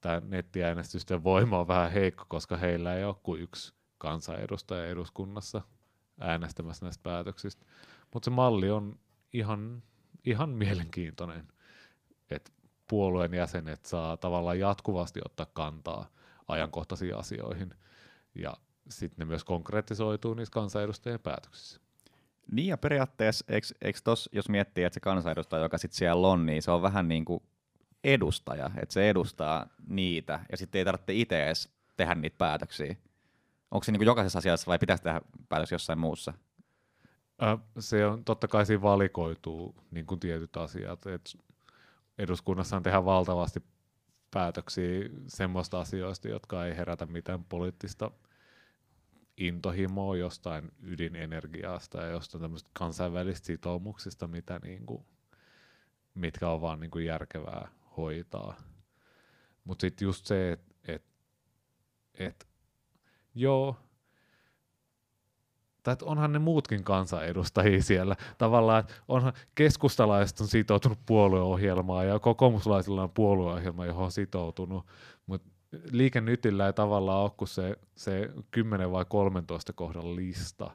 [0.00, 5.62] tämä nettiäänestysten voima on vähän heikko, koska heillä ei ole kuin yksi kansanedustaja eduskunnassa
[6.20, 7.66] äänestämässä näistä päätöksistä.
[8.14, 8.98] Mutta se malli on
[9.32, 9.82] ihan,
[10.24, 11.48] ihan mielenkiintoinen,
[12.88, 16.10] puolueen jäsenet saa tavallaan jatkuvasti ottaa kantaa
[16.48, 17.74] ajankohtaisiin asioihin,
[18.34, 18.54] ja
[18.88, 21.80] sitten ne myös konkretisoituu niissä kansanedustajien päätöksissä.
[22.52, 26.46] Niin ja periaatteessa, eikö, eikö tos, jos miettii, että se kansanedustaja, joka sitten siellä on,
[26.46, 27.42] niin se on vähän niin kuin
[28.04, 32.96] edustaja, että se edustaa niitä, ja sitten ei tarvitse itse edes tehdä niitä päätöksiä.
[33.70, 36.32] Onko se niin kuin jokaisessa asiassa vai pitäisi tehdä päätös jossain muussa?
[37.78, 41.06] se on totta kai siinä valikoituu niin kuin tietyt asiat.
[41.06, 41.36] Et
[42.18, 43.60] eduskunnassa tehdään valtavasti
[44.30, 48.10] päätöksiä semmoista asioista, jotka ei herätä mitään poliittista
[49.36, 55.04] intohimoa jostain ydinenergiasta ja jostain tämmöistä kansainvälisistä sitoumuksista, mitä niin kuin,
[56.14, 58.56] mitkä on vaan niin kuin järkevää hoitaa.
[59.64, 61.04] Mutta sitten just se, että et,
[62.14, 62.48] et,
[63.34, 63.76] joo,
[65.86, 68.16] tai että onhan ne muutkin kansanedustajia siellä.
[68.38, 74.86] Tavallaan, että onhan keskustalaiset on sitoutunut puolueohjelmaan ja kokoomuslaisilla on puolueohjelma, johon on sitoutunut,
[75.26, 75.48] mutta
[75.90, 80.70] liikennytillä ei tavallaan ole kuin se, se 10 vai 13 kohdan lista,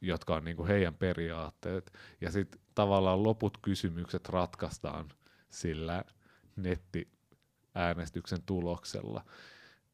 [0.00, 1.92] jotka on niinku heidän periaatteet.
[2.20, 5.08] Ja sitten tavallaan loput kysymykset ratkaistaan
[5.50, 6.04] sillä
[6.56, 9.24] nettiäänestyksen tuloksella.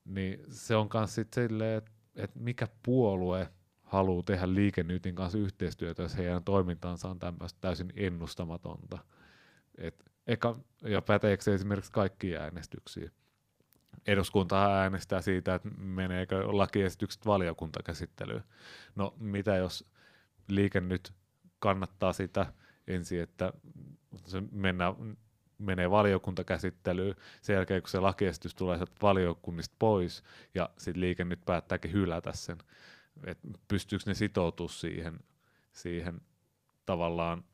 [0.04, 3.48] Niin se on myös sitten silleen, että et mikä puolue
[3.89, 8.99] haluaa tehdä liikennytin kanssa yhteistyötä, jos heidän toimintansa on tämmöistä täysin ennustamatonta.
[9.78, 13.11] Et eka, ja päteekö se esimerkiksi kaikki äänestyksiä?
[14.07, 18.45] Eduskunta äänestää siitä, että meneekö lakiesitykset valiokuntakäsittelyyn.
[18.95, 19.84] No mitä jos
[20.49, 21.12] liikennyt
[21.59, 22.53] kannattaa sitä
[22.86, 23.53] ensin, että
[24.24, 25.16] se mennään
[25.59, 30.22] menee valiokuntakäsittelyyn, sen jälkeen kun se lakiesitys tulee valiokunnista pois,
[30.55, 32.59] ja sitten liike nyt päättääkin hylätä sen,
[33.26, 35.20] että pystyykö ne sitoutumaan siihen,
[35.72, 36.20] siihen
[36.86, 37.44] tavallaan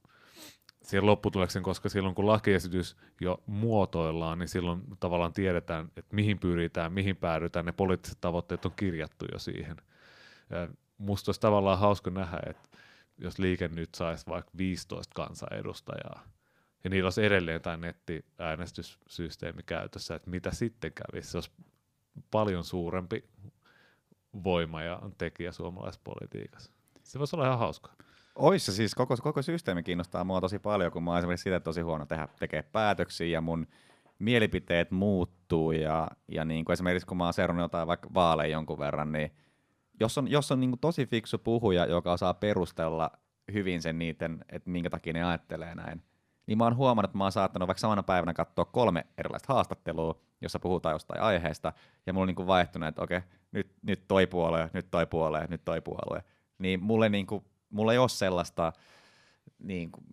[0.85, 6.93] siihen lopputuleksen, koska silloin kun lakiesitys jo muotoillaan, niin silloin tavallaan tiedetään, että mihin pyritään,
[6.93, 9.77] mihin päädytään, ne poliittiset tavoitteet on kirjattu jo siihen.
[10.51, 12.69] Ja musta olisi tavallaan hauska nähdä, että
[13.19, 16.25] jos liike nyt saisi vaikka 15 kansanedustajaa,
[16.85, 21.51] ja niillä olisi edelleen tämä nettiäänestyssysteemi käytössä, että mitä sitten kävisi, se olisi
[22.31, 23.25] paljon suurempi
[24.45, 26.73] voima ja tekijä suomalaisessa politiikassa.
[27.03, 27.95] Se voisi olla ihan hauskaa.
[28.35, 31.81] Oissa siis koko, koko systeemi kiinnostaa mua tosi paljon, kun mä oon esimerkiksi sitä tosi
[31.81, 33.67] huono tehdä, tekee päätöksiä ja mun
[34.19, 38.79] mielipiteet muuttuu ja, ja niin kuin esimerkiksi kun mä oon seurannut jotain vaikka vaaleja jonkun
[38.79, 39.31] verran, niin
[40.01, 43.11] jos on, jos on niin kuin tosi fiksu puhuja, joka osaa perustella
[43.53, 46.03] hyvin sen niiden, että minkä takia ne ajattelee näin,
[46.47, 50.21] niin mä oon huomannut, että mä oon saattanut vaikka samana päivänä katsoa kolme erilaista haastattelua,
[50.41, 51.73] jossa puhutaan jostain aiheesta,
[52.07, 53.21] ja mulla on niin kuin vaihtunut, että okei,
[53.53, 56.25] nyt, nyt toi puolue, nyt toi puolue, nyt toi puolue.
[56.59, 58.73] Niin mulle, niin kuin, mulle ei ole sellaista,
[59.59, 60.05] niin kuin,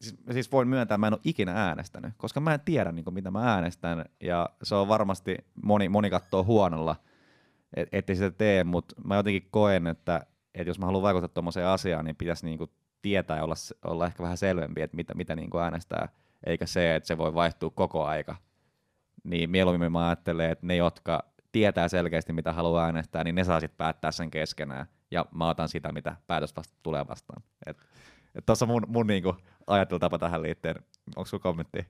[0.00, 3.04] siis, siis voin myöntää, että mä en ole ikinä äänestänyt, koska mä en tiedä, niin
[3.04, 6.96] kuin, mitä mä äänestän, ja se on varmasti, moni, moni katsoo huonolla,
[7.76, 11.66] et, ettei sitä tee, mutta mä jotenkin koen, että, että jos mä haluan vaikuttaa tuommoiseen
[11.66, 12.70] asiaan, niin pitäisi niin kuin,
[13.02, 16.08] tietää ja olla, olla ehkä vähän selvempi, että mitä, mitä niin kuin äänestää,
[16.46, 18.36] eikä se, että se voi vaihtua koko aika.
[19.24, 23.60] Niin mieluummin mä ajattelen, että ne, jotka tietää selkeästi, mitä haluaa äänestää, niin ne saa
[23.60, 24.86] sitten päättää sen keskenään.
[25.10, 27.42] Ja mä otan sitä, mitä päätös vasta tulee vastaan.
[28.46, 29.36] Tuossa mun, mun niinku
[29.66, 30.74] ajattelutapa tähän liittyen.
[31.16, 31.86] Onko sulla kommentti?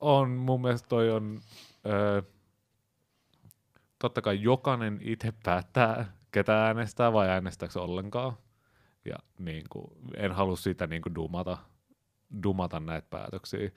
[0.00, 1.40] On, mun mielestä toi on,
[1.86, 2.22] öö,
[3.98, 8.32] totta kai jokainen itse päättää, ketä äänestää vai äänestääkö ollenkaan.
[9.04, 9.86] Ja niin kuin,
[10.16, 11.58] en halua sitä niin kuin dumata,
[12.42, 13.70] dumata näitä päätöksiä,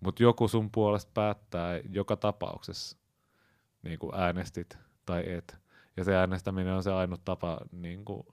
[0.00, 2.98] mutta joku sun puolesta päättää joka tapauksessa,
[3.82, 5.58] niin kuin äänestit tai et.
[5.96, 8.26] Ja se äänestäminen on se ainut tapa niin kuin,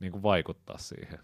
[0.00, 1.18] niin kuin vaikuttaa siihen.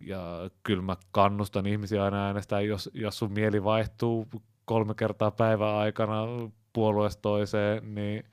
[0.00, 4.28] Ja kyllä mä kannustan ihmisiä aina äänestää, jos, jos sun mieli vaihtuu
[4.64, 6.26] kolme kertaa päivän aikana
[6.72, 8.24] puolueesta toiseen, niin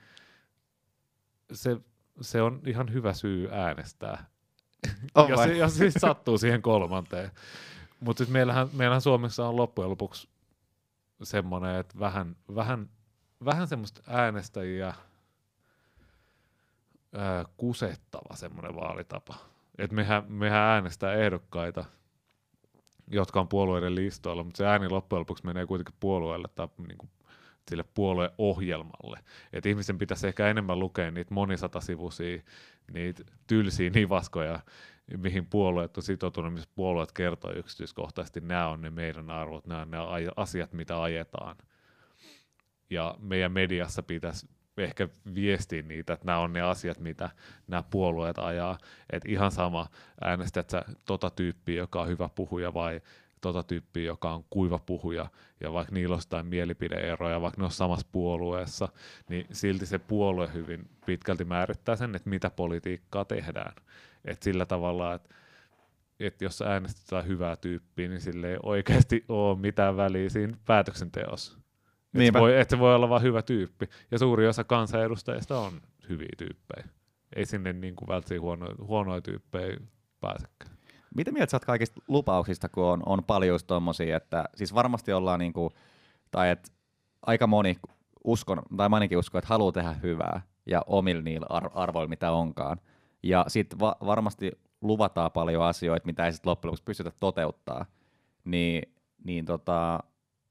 [1.53, 1.77] se,
[2.21, 4.25] se on ihan hyvä syy äänestää.
[5.15, 5.57] Oh jos, vai?
[5.57, 7.31] jos siis sattuu siihen kolmanteen.
[7.99, 10.29] Mutta sitten meillähän, meillähän Suomessa on loppujen lopuksi
[11.23, 12.89] semmoinen, että vähän, vähän,
[13.45, 14.93] vähän semmoista äänestäjiä
[17.13, 19.35] ää, kusettava semmoinen vaalitapa.
[19.77, 21.85] Et mehän, mehän äänestää ehdokkaita,
[23.07, 27.09] jotka on puolueiden listoilla, mutta se ääni loppujen lopuksi menee kuitenkin puolueelle tai niin kuin
[27.69, 29.19] sille puolueohjelmalle.
[29.53, 32.41] Et ihmisen pitäisi ehkä enemmän lukea niitä monisatasivuisia,
[32.93, 34.59] niitä tylsiä nivaskoja,
[35.17, 39.91] mihin puolueet on sitoutunut, missä puolueet kertoo yksityiskohtaisesti, nämä on ne meidän arvot, nämä on
[39.91, 39.97] ne
[40.35, 41.55] asiat, mitä ajetaan.
[42.89, 47.29] Ja meidän mediassa pitäisi ehkä viestiä niitä, että nämä on ne asiat, mitä
[47.67, 48.77] nämä puolueet ajaa.
[49.09, 49.87] Et ihan sama,
[50.21, 53.01] äänestät sä tota tyyppiä, joka on hyvä puhuja vai
[53.41, 55.29] tota tyyppiä, joka on kuiva puhuja,
[55.59, 58.89] ja vaikka niillä on jotain mielipideeroja, vaikka ne on samassa puolueessa,
[59.29, 63.73] niin silti se puolue hyvin pitkälti määrittää sen, että mitä politiikkaa tehdään.
[64.25, 65.35] Et sillä tavalla, että
[66.19, 71.57] et jos äänestetään hyvää tyyppiä, niin sille ei oikeasti ole mitään väliä siinä päätöksenteossa.
[71.57, 71.63] Et
[72.13, 72.39] se, Niinpä.
[72.39, 73.89] voi, et se voi olla vain hyvä tyyppi.
[74.11, 76.87] Ja suuri osa kansanedustajista on hyviä tyyppejä.
[77.35, 79.77] Ei sinne niin kuin välttämättä huono, huonoja tyyppejä
[80.21, 80.76] pääsekään.
[81.15, 85.39] Mitä mieltä sä oot kaikista lupauksista, kun on, on paljon tommosia, että siis varmasti ollaan
[85.39, 85.71] niinku,
[86.31, 86.71] tai että
[87.21, 87.77] aika moni
[88.23, 92.31] uskon, tai mä ainakin uskon, että haluaa tehdä hyvää ja omilla niillä ar- arvoilla, mitä
[92.31, 92.77] onkaan.
[93.23, 94.51] Ja sitten va- varmasti
[94.81, 97.85] luvataan paljon asioita, mitä ei sitten loppujen lopuksi pystytä toteuttaa.
[98.43, 98.93] Niin,
[99.23, 99.99] niin tota,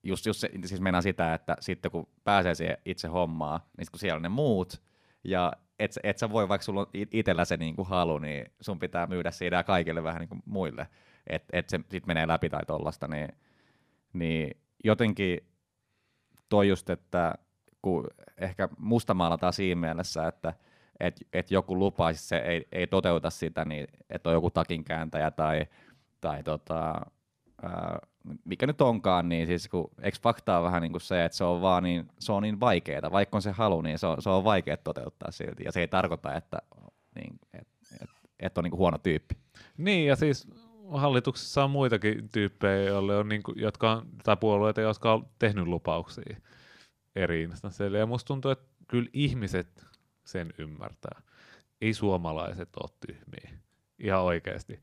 [0.02, 3.98] just, just se, siis mennään sitä, että sitten kun pääsee siihen itse hommaan, niin kun
[4.00, 4.82] siellä on ne muut,
[5.24, 8.46] ja et, et sä voi, vaikka sulla on it- itellä se niin kuin halu, niin
[8.60, 10.88] sun pitää myydä siinä kaikille vähän niin kuin muille,
[11.26, 13.28] että et se sit menee läpi tai tollasta, niin,
[14.12, 15.40] niin jotenkin
[16.48, 17.34] toi just, että
[17.82, 18.06] kun
[18.38, 20.54] ehkä mustamaalataan siinä mielessä, että
[21.00, 25.30] et, et joku lupaa, siis se ei, ei toteuta sitä, niin että on joku takinkääntäjä
[25.30, 25.66] tai,
[26.20, 26.94] tai tota,
[27.62, 27.98] ää,
[28.44, 31.62] mikä nyt onkaan, niin siis kun, eikö faktaa vähän niin kuin se, että se on
[31.62, 34.44] vaan niin, se on niin vaikeaa, vaikka on se halu, niin se on, se on
[34.44, 36.58] vaikea toteuttaa silti, ja se ei tarkoita, että
[37.14, 37.68] niin, et,
[38.02, 39.34] et, et on niin kuin huono tyyppi.
[39.76, 40.48] Niin, ja siis
[40.92, 46.36] hallituksessa on muitakin tyyppejä, joille on niinku, jotka on, tai puolueita, jotka on tehnyt lupauksia
[47.16, 47.98] eri instansseille.
[47.98, 49.86] Ja musta tuntuu, että kyllä ihmiset
[50.24, 51.22] sen ymmärtää.
[51.80, 53.58] Ei suomalaiset ole tyhmiä.
[53.98, 54.80] Ihan oikeasti.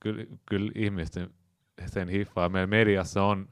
[0.00, 1.30] Kyllä, kyllä ihmiset
[1.86, 2.48] sen, hiffaa.
[2.48, 3.48] Meidän mediassa on,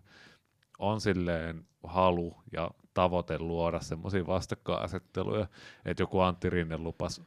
[0.79, 5.47] on silleen halu ja tavoite luoda semmoisia vastakkainasetteluja,
[5.85, 7.23] että joku Antti Rinne lupasi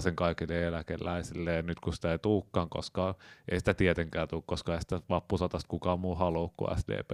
[0.00, 3.14] sen kaikille eläkeläisille, ja nyt kun sitä ei tuukkaan, koska
[3.48, 7.10] ei sitä tietenkään tule, koska ei sitä vappusatasta kukaan muu halua kuin SDP,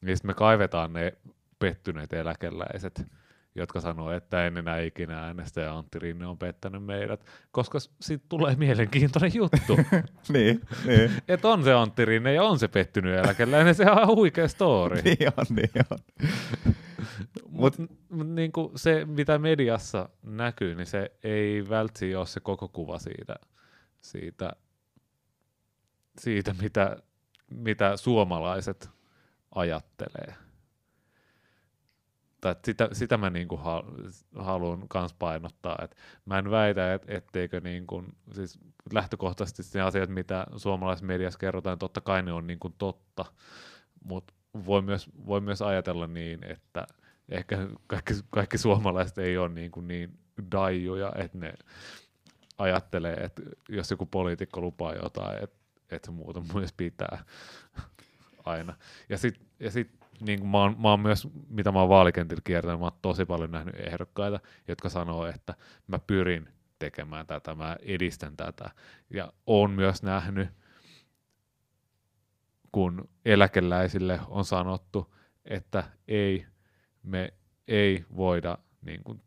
[0.00, 1.12] niin sitten me kaivetaan ne
[1.58, 3.06] pettyneet eläkeläiset,
[3.54, 8.24] jotka sanoo, että en enää ikinä äänestä ja Antti Rinne on pettänyt meidät, koska siitä
[8.28, 9.76] tulee mielenkiintoinen juttu.
[10.32, 11.10] niin, niin.
[11.28, 15.02] että on se Antti Rinne ja on se pettynyt eläkeläinen, se on huikea story.
[15.02, 15.98] niin on, niin on.
[17.48, 22.98] Mutta mut niinku se, mitä mediassa näkyy, niin se ei välttämättä ole se koko kuva
[22.98, 23.36] siitä,
[24.00, 24.52] siitä,
[26.18, 26.96] siitä mitä,
[27.50, 28.90] mitä suomalaiset
[29.54, 30.47] ajattelee.
[32.40, 33.84] Tai et sitä, sitä mä niinku ha,
[34.36, 38.58] haluan kans painottaa, että mä en väitä, et, etteikö niinku, siis
[38.92, 43.24] lähtökohtaisesti ne asiat, mitä suomalaisessa mediassa kerrotaan, totta kai ne on niinku totta,
[44.04, 44.34] mutta
[44.66, 46.86] voi myös, voi myös ajatella niin, että
[47.28, 50.18] ehkä kaikki, kaikki suomalaiset ei ole niin, kuin niin
[50.52, 51.54] daijuja, että ne
[52.58, 55.56] ajattelee, että jos joku poliitikko lupaa jotain, että,
[55.90, 57.24] että se muuten myös pitää
[58.44, 58.74] aina.
[59.08, 62.42] Ja sitten ja sit, niin kuin mä, oon, mä oon myös, mitä mä oon vaalikentillä
[62.44, 65.54] kiertänyt, mä oon tosi paljon nähnyt ehdokkaita, jotka sanoo, että
[65.86, 66.48] mä pyrin
[66.78, 68.70] tekemään tätä, mä edistän tätä.
[69.10, 70.48] Ja oon myös nähnyt,
[72.72, 75.14] kun eläkeläisille on sanottu,
[75.44, 76.46] että ei,
[77.02, 77.34] me
[77.68, 79.22] ei voida niin kuin,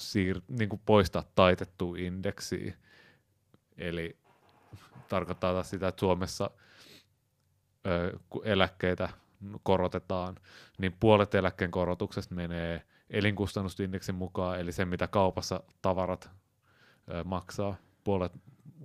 [0.00, 2.74] siir- niin kuin poistaa taitettua indeksiä.
[3.76, 4.16] Eli
[5.08, 6.50] tarkoittaa sitä, että Suomessa
[7.86, 9.08] ö, eläkkeitä
[9.62, 10.36] korotetaan,
[10.78, 16.30] niin puolet eläkkeen korotuksesta menee elinkustannusindeksin mukaan, eli se mitä kaupassa tavarat
[17.10, 17.74] ö, maksaa,
[18.04, 18.32] puolet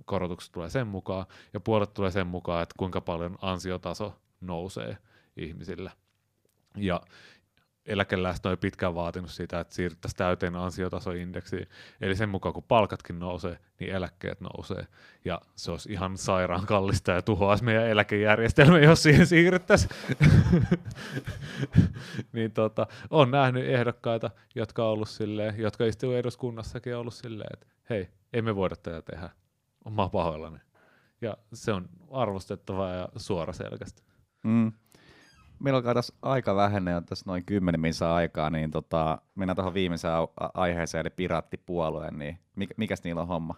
[0.04, 4.98] korotukset tulee sen mukaan, ja puolet tulee sen mukaan, että kuinka paljon ansiotaso nousee
[5.36, 5.90] ihmisillä.
[6.76, 7.00] Ja
[7.86, 11.68] eläkeläiset on pitkään vaatinut sitä, että siirryttäisiin täyteen ansiotasoindeksiin.
[12.00, 14.86] Eli sen mukaan, kun palkatkin nousee, niin eläkkeet nousee.
[15.24, 19.90] Ja se olisi ihan sairaan kallista ja tuhoaisi meidän eläkejärjestelmä, jos siihen siirryttäisiin.
[22.32, 27.50] niin tota, on nähnyt ehdokkaita, jotka on ollut silleen, jotka istuu eduskunnassakin on ollut silleen,
[27.52, 29.30] että hei, emme voida tätä tehdä.
[29.90, 30.58] Mä pahoillani.
[31.20, 34.02] Ja se on arvostettavaa ja suoraselkäistä.
[34.42, 34.72] Mm
[35.94, 40.14] tässä aika vähenne, on tässä noin 10 minsa aikaa, niin tota, mennään tuohon viimeiseen
[40.54, 43.54] aiheeseen, eli piraattipuolue, niin mikä, mikäs niillä on homma?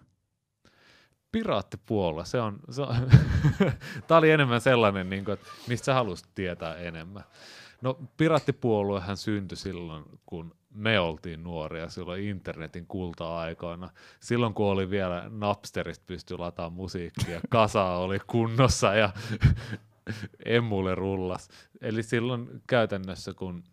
[1.32, 2.97] Piraattipuolue, se on, se on
[4.07, 7.24] tämä oli enemmän sellainen, niin kuin, että mistä sä haluaisit tietää enemmän.
[7.82, 13.90] No piraattipuoluehan syntyi silloin, kun me oltiin nuoria silloin internetin kulta-aikoina.
[14.20, 19.11] Silloin kun oli vielä Napsterista pysty lataamaan musiikkia, kasa oli kunnossa ja
[20.44, 21.48] emulle rullas.
[21.80, 23.64] Eli silloin käytännössä, kun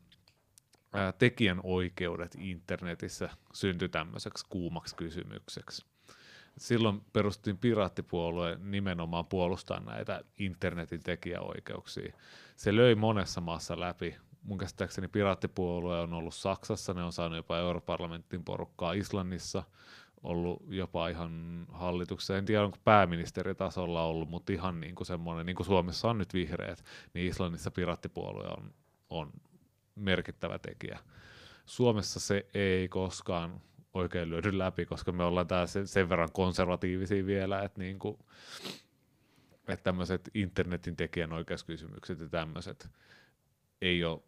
[0.93, 5.85] ää, tekijän oikeudet internetissä syntyi tämmöiseksi kuumaksi kysymykseksi.
[6.57, 12.13] Silloin perustettiin piraattipuolue nimenomaan puolustaa näitä internetin tekijäoikeuksia.
[12.55, 14.15] Se löi monessa maassa läpi.
[14.43, 19.63] Mun käsittääkseni piraattipuolue on ollut Saksassa, ne on saanut jopa europarlamentin porukkaa Islannissa–
[20.23, 25.55] ollut jopa ihan hallituksessa, en tiedä onko pääministeritasolla ollut, mutta ihan niin kuin semmoinen, niin
[25.55, 28.73] kuin Suomessa on nyt vihreät, niin Islannissa pirattipuolue on,
[29.09, 29.31] on
[29.95, 30.99] merkittävä tekijä.
[31.65, 33.61] Suomessa se ei koskaan
[33.93, 38.19] oikein löydy läpi, koska me ollaan tää sen, sen verran konservatiivisia vielä, että niin kuin,
[39.67, 42.89] että tämmöiset internetin tekijänoikeuskysymykset ja tämmöiset
[43.81, 44.21] ei ole,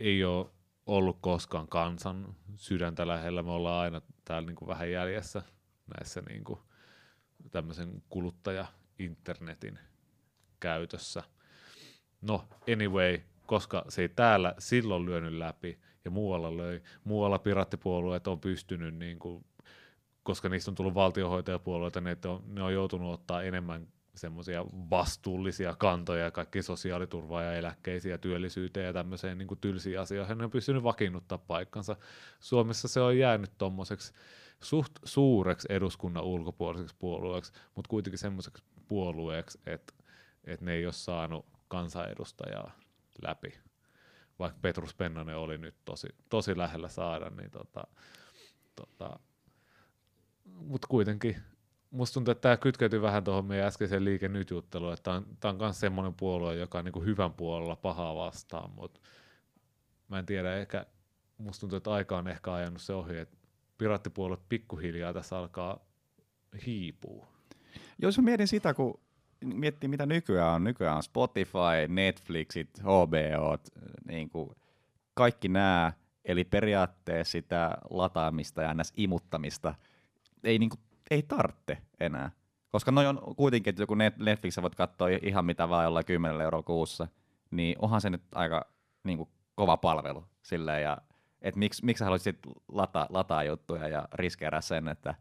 [0.00, 0.46] ei ole
[0.86, 3.42] ollut koskaan kansan sydäntä lähellä.
[3.42, 5.42] Me ollaan aina täällä niin kuin vähän jäljessä
[5.98, 6.58] näissä niin kuin
[7.50, 9.78] tämmöisen kuluttaja-internetin
[10.60, 11.22] käytössä.
[12.22, 18.40] No, anyway, koska se ei täällä silloin lyönyt läpi ja muualla löi, muualla piraattipuolueet on
[18.40, 19.44] pystynyt, niin kuin,
[20.22, 26.30] koska niistä on tullut valtiohoitajapuolueita, ne on, ne on joutunut ottaa enemmän semmoisia vastuullisia kantoja
[26.30, 30.38] kaikki sosiaaliturvaa ja eläkkeisiä ja työllisyyteen ja tämmöiseen niin tylsiin asioihin.
[30.38, 31.96] Ne on pystynyt vakiinnuttaa paikkansa.
[32.40, 34.12] Suomessa se on jäänyt tuommoiseksi
[34.60, 39.92] suht suureksi eduskunnan ulkopuoliseksi puolueeksi, mutta kuitenkin semmoiseksi puolueeksi, että,
[40.44, 42.72] että ne ei ole saanut kansanedustajaa
[43.22, 43.58] läpi.
[44.38, 47.86] Vaikka Petrus Pennanen oli nyt tosi, tosi lähellä saada, niin tota,
[48.76, 49.18] tota,
[50.44, 51.36] mutta kuitenkin
[51.96, 55.02] musta tuntuu, että tämä kytkeytyy vähän tuohon meidän äskeiseen liike nyt jutteluun, että
[55.40, 59.00] tämä on, on myös semmoinen puolue, joka on niin kuin hyvän puolella pahaa vastaan, mutta
[60.08, 60.86] mä en tiedä, ehkä
[61.38, 63.36] musta tuntuu, että aika on ehkä ajanut se ohi, että
[63.78, 65.80] piraattipuolue pikkuhiljaa tässä alkaa
[66.66, 67.26] hiipua.
[67.98, 69.00] Jos mä mietin sitä, kun
[69.44, 73.58] miettii mitä nykyään on, nykyään on Spotify, Netflixit, HBO,
[74.08, 74.50] niin kuin
[75.14, 75.92] kaikki nämä,
[76.24, 78.92] eli periaatteessa sitä lataamista ja ns.
[78.96, 79.74] imuttamista
[80.44, 80.80] ei niin kuin
[81.10, 82.30] ei tarvitse enää.
[82.68, 86.62] Koska noin on kuitenkin, että joku Netflix voit katsoa ihan mitä vaan jollain 10 euroa
[86.62, 87.08] kuussa,
[87.50, 88.66] niin onhan se nyt aika
[89.04, 90.98] niin kuin, kova palvelu silleen, ja
[91.42, 92.38] että miksi, miksi sä haluaisit
[92.68, 95.14] lata, lataa juttuja ja riskeerää sen, että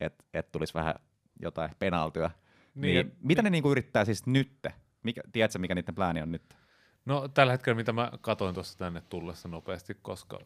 [0.00, 0.94] et, et tulisi vähän
[1.40, 2.30] jotain penaltyä.
[2.74, 4.66] Niin, niin, mitä ne niinku yrittää siis nyt?
[5.02, 6.56] Mikä, tiedätkö, mikä niiden plääni on nyt?
[7.04, 10.38] No tällä hetkellä, mitä mä katoin tuossa tänne tullessa nopeasti, koska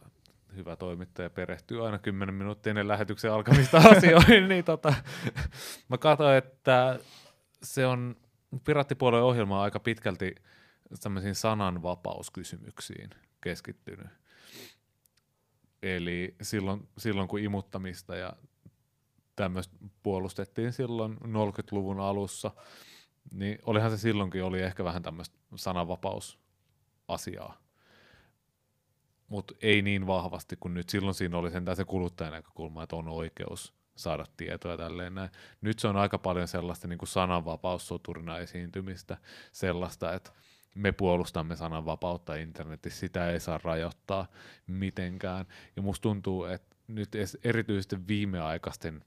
[0.57, 4.95] hyvä toimittaja perehtyy aina 10 minuuttia ennen lähetyksen alkamista asioihin, niin tota,
[5.89, 6.99] mä katsoin, että
[7.63, 8.17] se on
[8.65, 10.35] Piraattipuolueen ohjelma aika pitkälti
[11.03, 14.07] tämmöisiin sananvapauskysymyksiin keskittynyt.
[15.83, 18.33] Eli silloin, silloin kun imuttamista ja
[19.37, 22.51] tämmöistä puolustettiin silloin 40-luvun alussa,
[23.33, 27.66] niin olihan se silloinkin oli ehkä vähän tämmöistä sananvapausasiaa
[29.29, 30.89] mutta ei niin vahvasti kuin nyt.
[30.89, 35.31] Silloin siinä oli sentään se kuluttajan näkökulma, että on oikeus saada tietoa tälleen näin.
[35.61, 39.17] Nyt se on aika paljon sellaista niin kuin sananvapaussoturina esiintymistä,
[39.53, 40.31] sellaista, että
[40.75, 44.27] me puolustamme sananvapautta internetissä, sitä ei saa rajoittaa
[44.67, 45.47] mitenkään.
[45.77, 47.11] Ja musta tuntuu, että nyt
[47.45, 49.05] erityisesti viimeaikaisten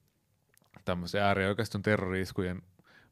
[0.85, 2.61] tämmöisen äärioikeiston terroriskujen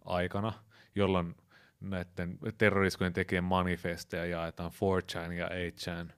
[0.06, 0.54] aikana,
[0.96, 1.36] jolloin
[1.80, 6.14] näiden terroriskujen tekijän manifesteja jaetaan 4chan ja 8chan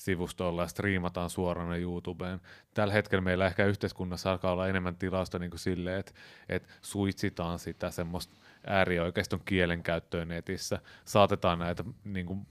[0.00, 2.40] sivustolla ja striimataan suorana YouTubeen.
[2.74, 6.12] Tällä hetkellä meillä ehkä yhteiskunnassa alkaa olla enemmän tilausta niin kuin silleen, että,
[6.48, 8.36] että suitsitaan sitä semmoista
[8.66, 12.46] äärioikeiston kielenkäyttöä netissä, saatetaan näitä niin kuin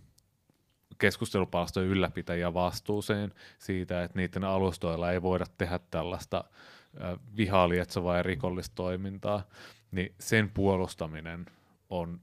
[0.97, 6.43] keskustelupalstojen ylläpitäjiä vastuuseen siitä, että niiden alustoilla ei voida tehdä tällaista
[7.38, 9.43] vihaa lietsovaa ja rikollista toimintaa,
[9.91, 11.45] niin sen puolustaminen
[11.89, 12.22] on,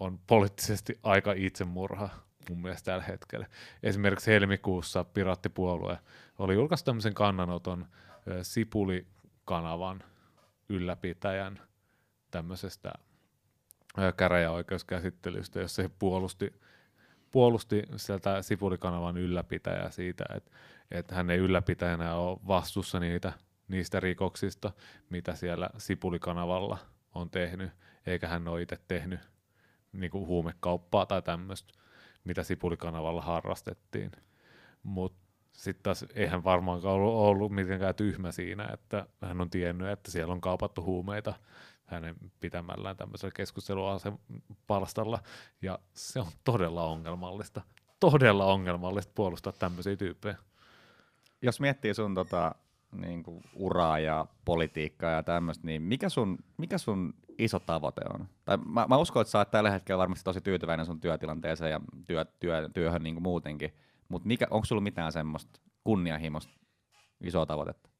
[0.00, 2.08] on poliittisesti aika itsemurha
[2.48, 3.46] mun mielestä tällä hetkellä.
[3.82, 5.98] Esimerkiksi helmikuussa Piraattipuolue
[6.38, 7.86] oli julkaissut tämmöisen kannanoton
[8.42, 10.04] Sipuli-kanavan
[10.68, 11.60] ylläpitäjän
[12.30, 12.92] tämmöisestä
[14.16, 16.60] käräjäoikeuskäsittelystä, jossa he puolusti,
[17.30, 20.50] puolusti sieltä Sipulikanavan ylläpitäjää siitä, että,
[20.90, 23.32] että hän ei ylläpitäjänä ole vastuussa niitä,
[23.68, 24.72] niistä rikoksista,
[25.10, 26.78] mitä siellä Sipulikanavalla
[27.14, 27.70] on tehnyt,
[28.06, 29.20] eikä hän ole itse tehnyt
[29.92, 31.81] niin kuin huumekauppaa tai tämmöistä
[32.24, 34.12] mitä Sipulikanavalla harrastettiin.
[34.82, 40.10] Mutta sitten taas eihän varmaankaan ollut, ollut mitenkään tyhmä siinä, että hän on tiennyt, että
[40.10, 41.34] siellä on kaupattu huumeita
[41.92, 44.18] hänen pitämällään tämmöisellä keskusteluasem
[44.66, 45.18] palstalla,
[45.62, 47.62] ja se on todella ongelmallista,
[48.00, 50.36] todella ongelmallista puolustaa tämmöisiä tyyppejä.
[51.42, 52.54] Jos miettii sun tota,
[52.92, 58.28] niin kuin uraa ja politiikkaa ja tämmöistä, niin mikä sun, mikä sun iso tavoite on?
[58.44, 61.80] Tai mä, mä uskon, että sä oot tällä hetkellä varmasti tosi tyytyväinen sun työtilanteeseen ja
[62.06, 63.74] työ, työ, työhön niin kuin muutenkin,
[64.08, 66.52] mutta onko sulla mitään semmoista kunnianhimoista
[67.20, 67.92] isoa tavoitetta?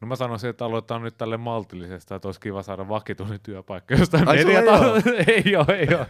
[0.00, 4.24] No mä sanoisin, että aloitetaan nyt tälle maltillisesta, että olisi kiva saada vakituinen työpaikka jostain
[4.24, 5.10] mediatalosta.
[5.10, 6.06] ei ole, ei ole.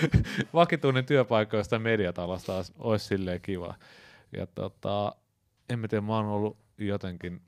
[0.54, 3.74] vakituinen työpaikka jostain mediatalosta olisi, olisi silleen kiva.
[4.36, 5.14] Ja tota,
[5.70, 7.40] en mä tiedä, mä oon ollut jotenkin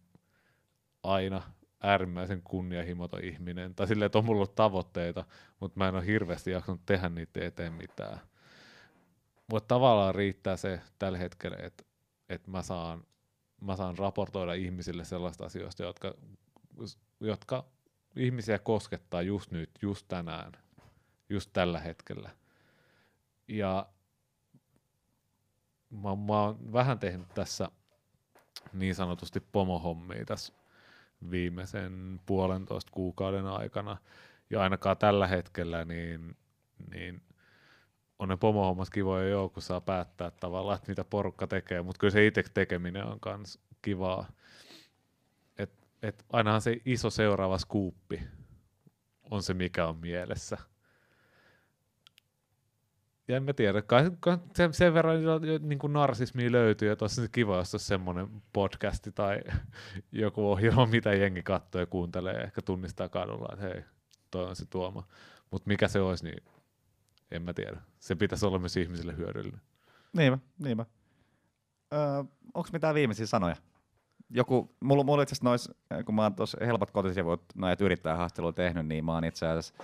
[1.02, 1.42] aina
[1.84, 5.24] äärimmäisen kunnianhimoton ihminen, tai silleen, että on mulla ollut tavoitteita,
[5.60, 8.20] mutta mä en ole hirveästi jaksanut tehdä niitä eteen mitään.
[9.50, 11.84] Mutta tavallaan riittää se tällä hetkellä, että,
[12.28, 13.04] että mä, saan,
[13.60, 16.14] mä saan raportoida ihmisille sellaista asioista, jotka,
[17.20, 17.64] jotka
[18.16, 20.52] ihmisiä koskettaa just nyt, just tänään,
[21.28, 22.30] just tällä hetkellä.
[23.48, 23.86] Ja
[25.90, 27.68] mä, mä oon vähän tehnyt tässä
[28.72, 30.52] niin sanotusti pomohommia tässä
[31.30, 33.96] viimeisen puolentoista kuukauden aikana.
[34.50, 36.36] Ja ainakaan tällä hetkellä niin,
[36.90, 37.22] niin
[38.18, 42.10] on ne pomohommat kivoja jo, kun saa päättää tavallaan, että mitä porukka tekee, mutta kyllä
[42.10, 44.32] se itse tekeminen on myös kivaa.
[45.58, 45.72] Et,
[46.02, 48.22] et ainahan se iso seuraava skuuppi
[49.30, 50.58] on se, mikä on mielessä–
[53.28, 54.10] ja en mä tiedä, kai,
[54.56, 55.16] sen, sen verran
[55.60, 59.40] niin kuin narsismia löytyy, että olisi kiva, jos olisi semmoinen podcasti tai
[60.12, 63.82] joku ohjelma, mitä jengi katsoo ja kuuntelee, ehkä tunnistaa kadulla, että hei,
[64.30, 65.06] toi on se tuoma.
[65.50, 66.44] Mutta mikä se olisi, niin
[67.30, 67.80] en mä tiedä.
[67.98, 69.60] Se pitäisi olla myös ihmisille hyödyllinen.
[70.12, 70.86] Niinpä, niinpä.
[71.92, 73.56] Öö, Onko mitään viimeisiä sanoja?
[74.30, 79.04] Joku, mulla, mulla itse asiassa kun mä oon tuossa helpot kotisivut noita yrittäjähaastattelua tehnyt, niin
[79.04, 79.74] mä oon itse asiassa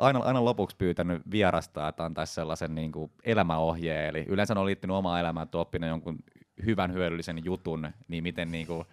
[0.00, 4.08] aina, aina lopuksi pyytänyt vierasta, että antaisi sellaisen niin kuin elämäohjeen.
[4.08, 6.18] Eli yleensä on liittynyt omaan elämään, että oppinut jonkun
[6.64, 8.84] hyvän hyödyllisen jutun, niin miten niin kuin,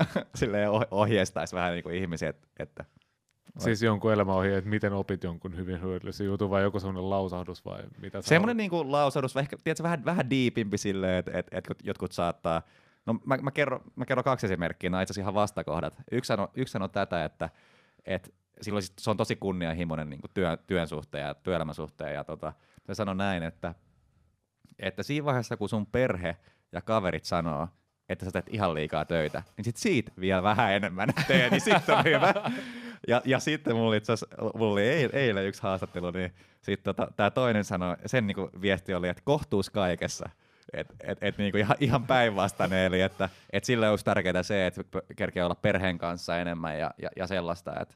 [0.90, 2.84] ohjeistaisi vähän niin kuin ihmisiä, että, että
[3.58, 7.82] Siis jonkun elämäohje, että miten opit jonkun hyvin hyödyllisen jutun, vai joku semmoinen lausahdus, vai
[8.00, 12.62] mitä Semmoinen niinku lausahdus, ehkä tiedätkö, vähän, vähän diipimpi silleen, että et, et jotkut saattaa...
[13.06, 15.94] No mä, mä, kerron, mä kerron kaksi esimerkkiä, no itse asiassa ihan vastakohdat.
[16.12, 17.50] Yksi on, yksi on tätä, että
[18.04, 22.14] et silloin se on tosi kunnianhimoinen niin työ, työn suhteen ja työelämän suhteen.
[22.14, 22.52] Ja tota,
[22.86, 23.74] se sanoi näin, että,
[24.78, 26.36] että siinä vaiheessa, kun sun perhe
[26.72, 27.68] ja kaverit sanoo,
[28.08, 31.98] että sä teet ihan liikaa töitä, niin sit siitä vielä vähän enemmän tee, niin sitten
[31.98, 32.34] on hyvä.
[33.08, 34.12] Ja, ja sitten mulla, itse
[34.54, 34.82] mulla oli
[35.12, 39.70] eilen yksi haastattelu, niin sitten tota, tämä toinen sanoi, sen niinku viesti oli, että kohtuus
[39.70, 40.28] kaikessa.
[40.72, 44.82] Et, et, et niinku ihan, ihan päinvastainen, eli että et sille olisi tärkeää se, että
[45.16, 47.94] kerkeä olla perheen kanssa enemmän ja, ja, ja sellaista, että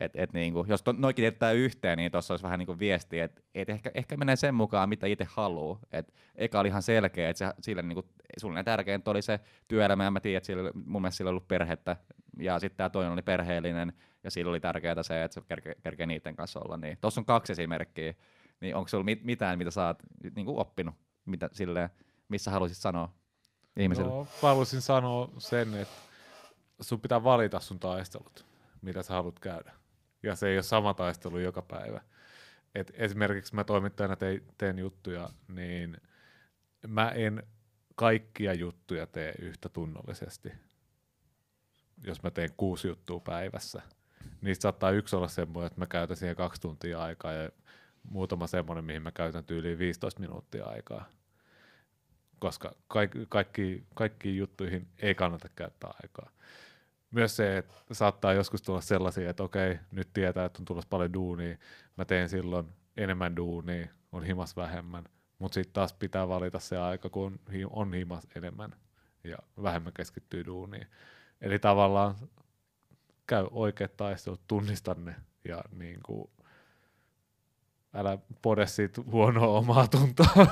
[0.00, 3.42] et, et niinku, jos to, noikin jättää yhteen, niin tuossa olisi vähän niinku viesti, että
[3.54, 5.78] et ehkä, ehkä menee sen mukaan, mitä itse haluaa.
[5.92, 10.20] Et eka oli ihan selkeä, että sille niinku, sulle tärkeintä oli se työelämä, ja mä
[10.20, 11.96] tiedän, että sillä, mun mielestä sillä oli ollut perhettä,
[12.38, 13.92] ja sitten tämä toinen oli perheellinen,
[14.24, 16.76] ja sillä oli tärkeää se, että se kerkee, kerkee niiden kanssa olla.
[16.76, 18.14] Niin, tuossa on kaksi esimerkkiä,
[18.60, 19.98] niin onko sulla mit, mitään, mitä sä oot
[20.36, 20.94] niinku oppinut,
[21.24, 21.90] mitä, silleen,
[22.28, 23.14] missä haluaisit sanoa
[23.76, 24.10] ihmisille?
[24.10, 25.94] Joo, haluaisin sanoa sen, että
[26.80, 28.46] sun pitää valita sun taistelut,
[28.82, 29.72] mitä sä haluat käydä
[30.26, 32.00] ja se ei ole sama taistelu joka päivä.
[32.74, 35.96] Et esimerkiksi mä toimittajana te, teen juttuja, niin
[36.86, 37.42] mä en
[37.94, 40.52] kaikkia juttuja tee yhtä tunnollisesti.
[42.06, 43.82] Jos mä teen kuusi juttua päivässä,
[44.40, 47.50] niistä saattaa yksi olla semmoinen, että mä käytän siihen kaksi tuntia aikaa ja
[48.10, 51.08] muutama semmoinen, mihin mä käytän tyyliin 15 minuuttia aikaa.
[52.38, 56.30] koska kaikki, kaikki, kaikkiin juttuihin ei kannata käyttää aikaa.
[57.10, 61.12] Myös se, että saattaa joskus tulla sellaisia, että okei, nyt tietää, että on tulossa paljon
[61.12, 61.56] duunia,
[61.96, 65.04] mä teen silloin enemmän duunia, on himas vähemmän,
[65.38, 67.40] mutta sitten taas pitää valita se aika, kun
[67.70, 68.72] on himas enemmän
[69.24, 70.86] ja vähemmän keskittyy duuniin.
[71.40, 72.14] Eli tavallaan
[73.26, 76.30] käy oikeat taistelut, tunnista ne ja niin kuin,
[77.94, 80.26] älä pode siitä huonoa omaa tuntoa.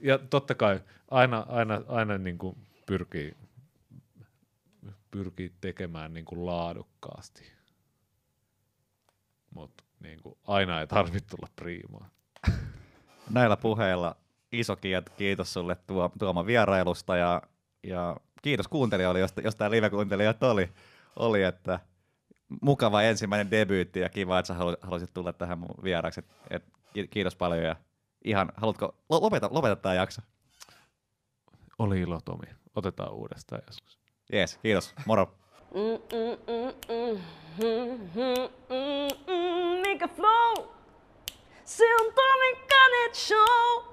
[0.00, 0.80] ja totta kai
[1.10, 3.36] aina, aina, aina niin kuin pyrkii,
[5.12, 7.52] pyrkii tekemään niin kuin laadukkaasti.
[9.54, 12.08] Mutta niin kuin aina ei tarvitse tulla priimaa.
[13.30, 14.16] Näillä puheilla
[14.52, 14.76] iso
[15.16, 17.42] kiitos sulle tuo, Tuoma vierailusta ja,
[17.82, 20.72] ja kiitos kuuntelijoille, jos, jos tämä live-kuuntelijat oli,
[21.16, 21.80] oli, että
[22.60, 26.20] mukava ensimmäinen debyytti ja kiva, että sä haluaisit tulla tähän mun vieraksi.
[26.20, 26.64] Et, et,
[27.10, 27.76] kiitos paljon ja
[28.24, 30.22] ihan, haluatko, lopeta, lopeta tämä jakso?
[31.78, 32.46] Oli ilo, Tomi.
[32.74, 34.01] Otetaan uudestaan joskus.
[34.32, 34.94] Jees, kiitos.
[35.06, 35.34] Moro.
[39.82, 40.68] Make a flow.
[41.64, 43.91] Se on Tomi Show.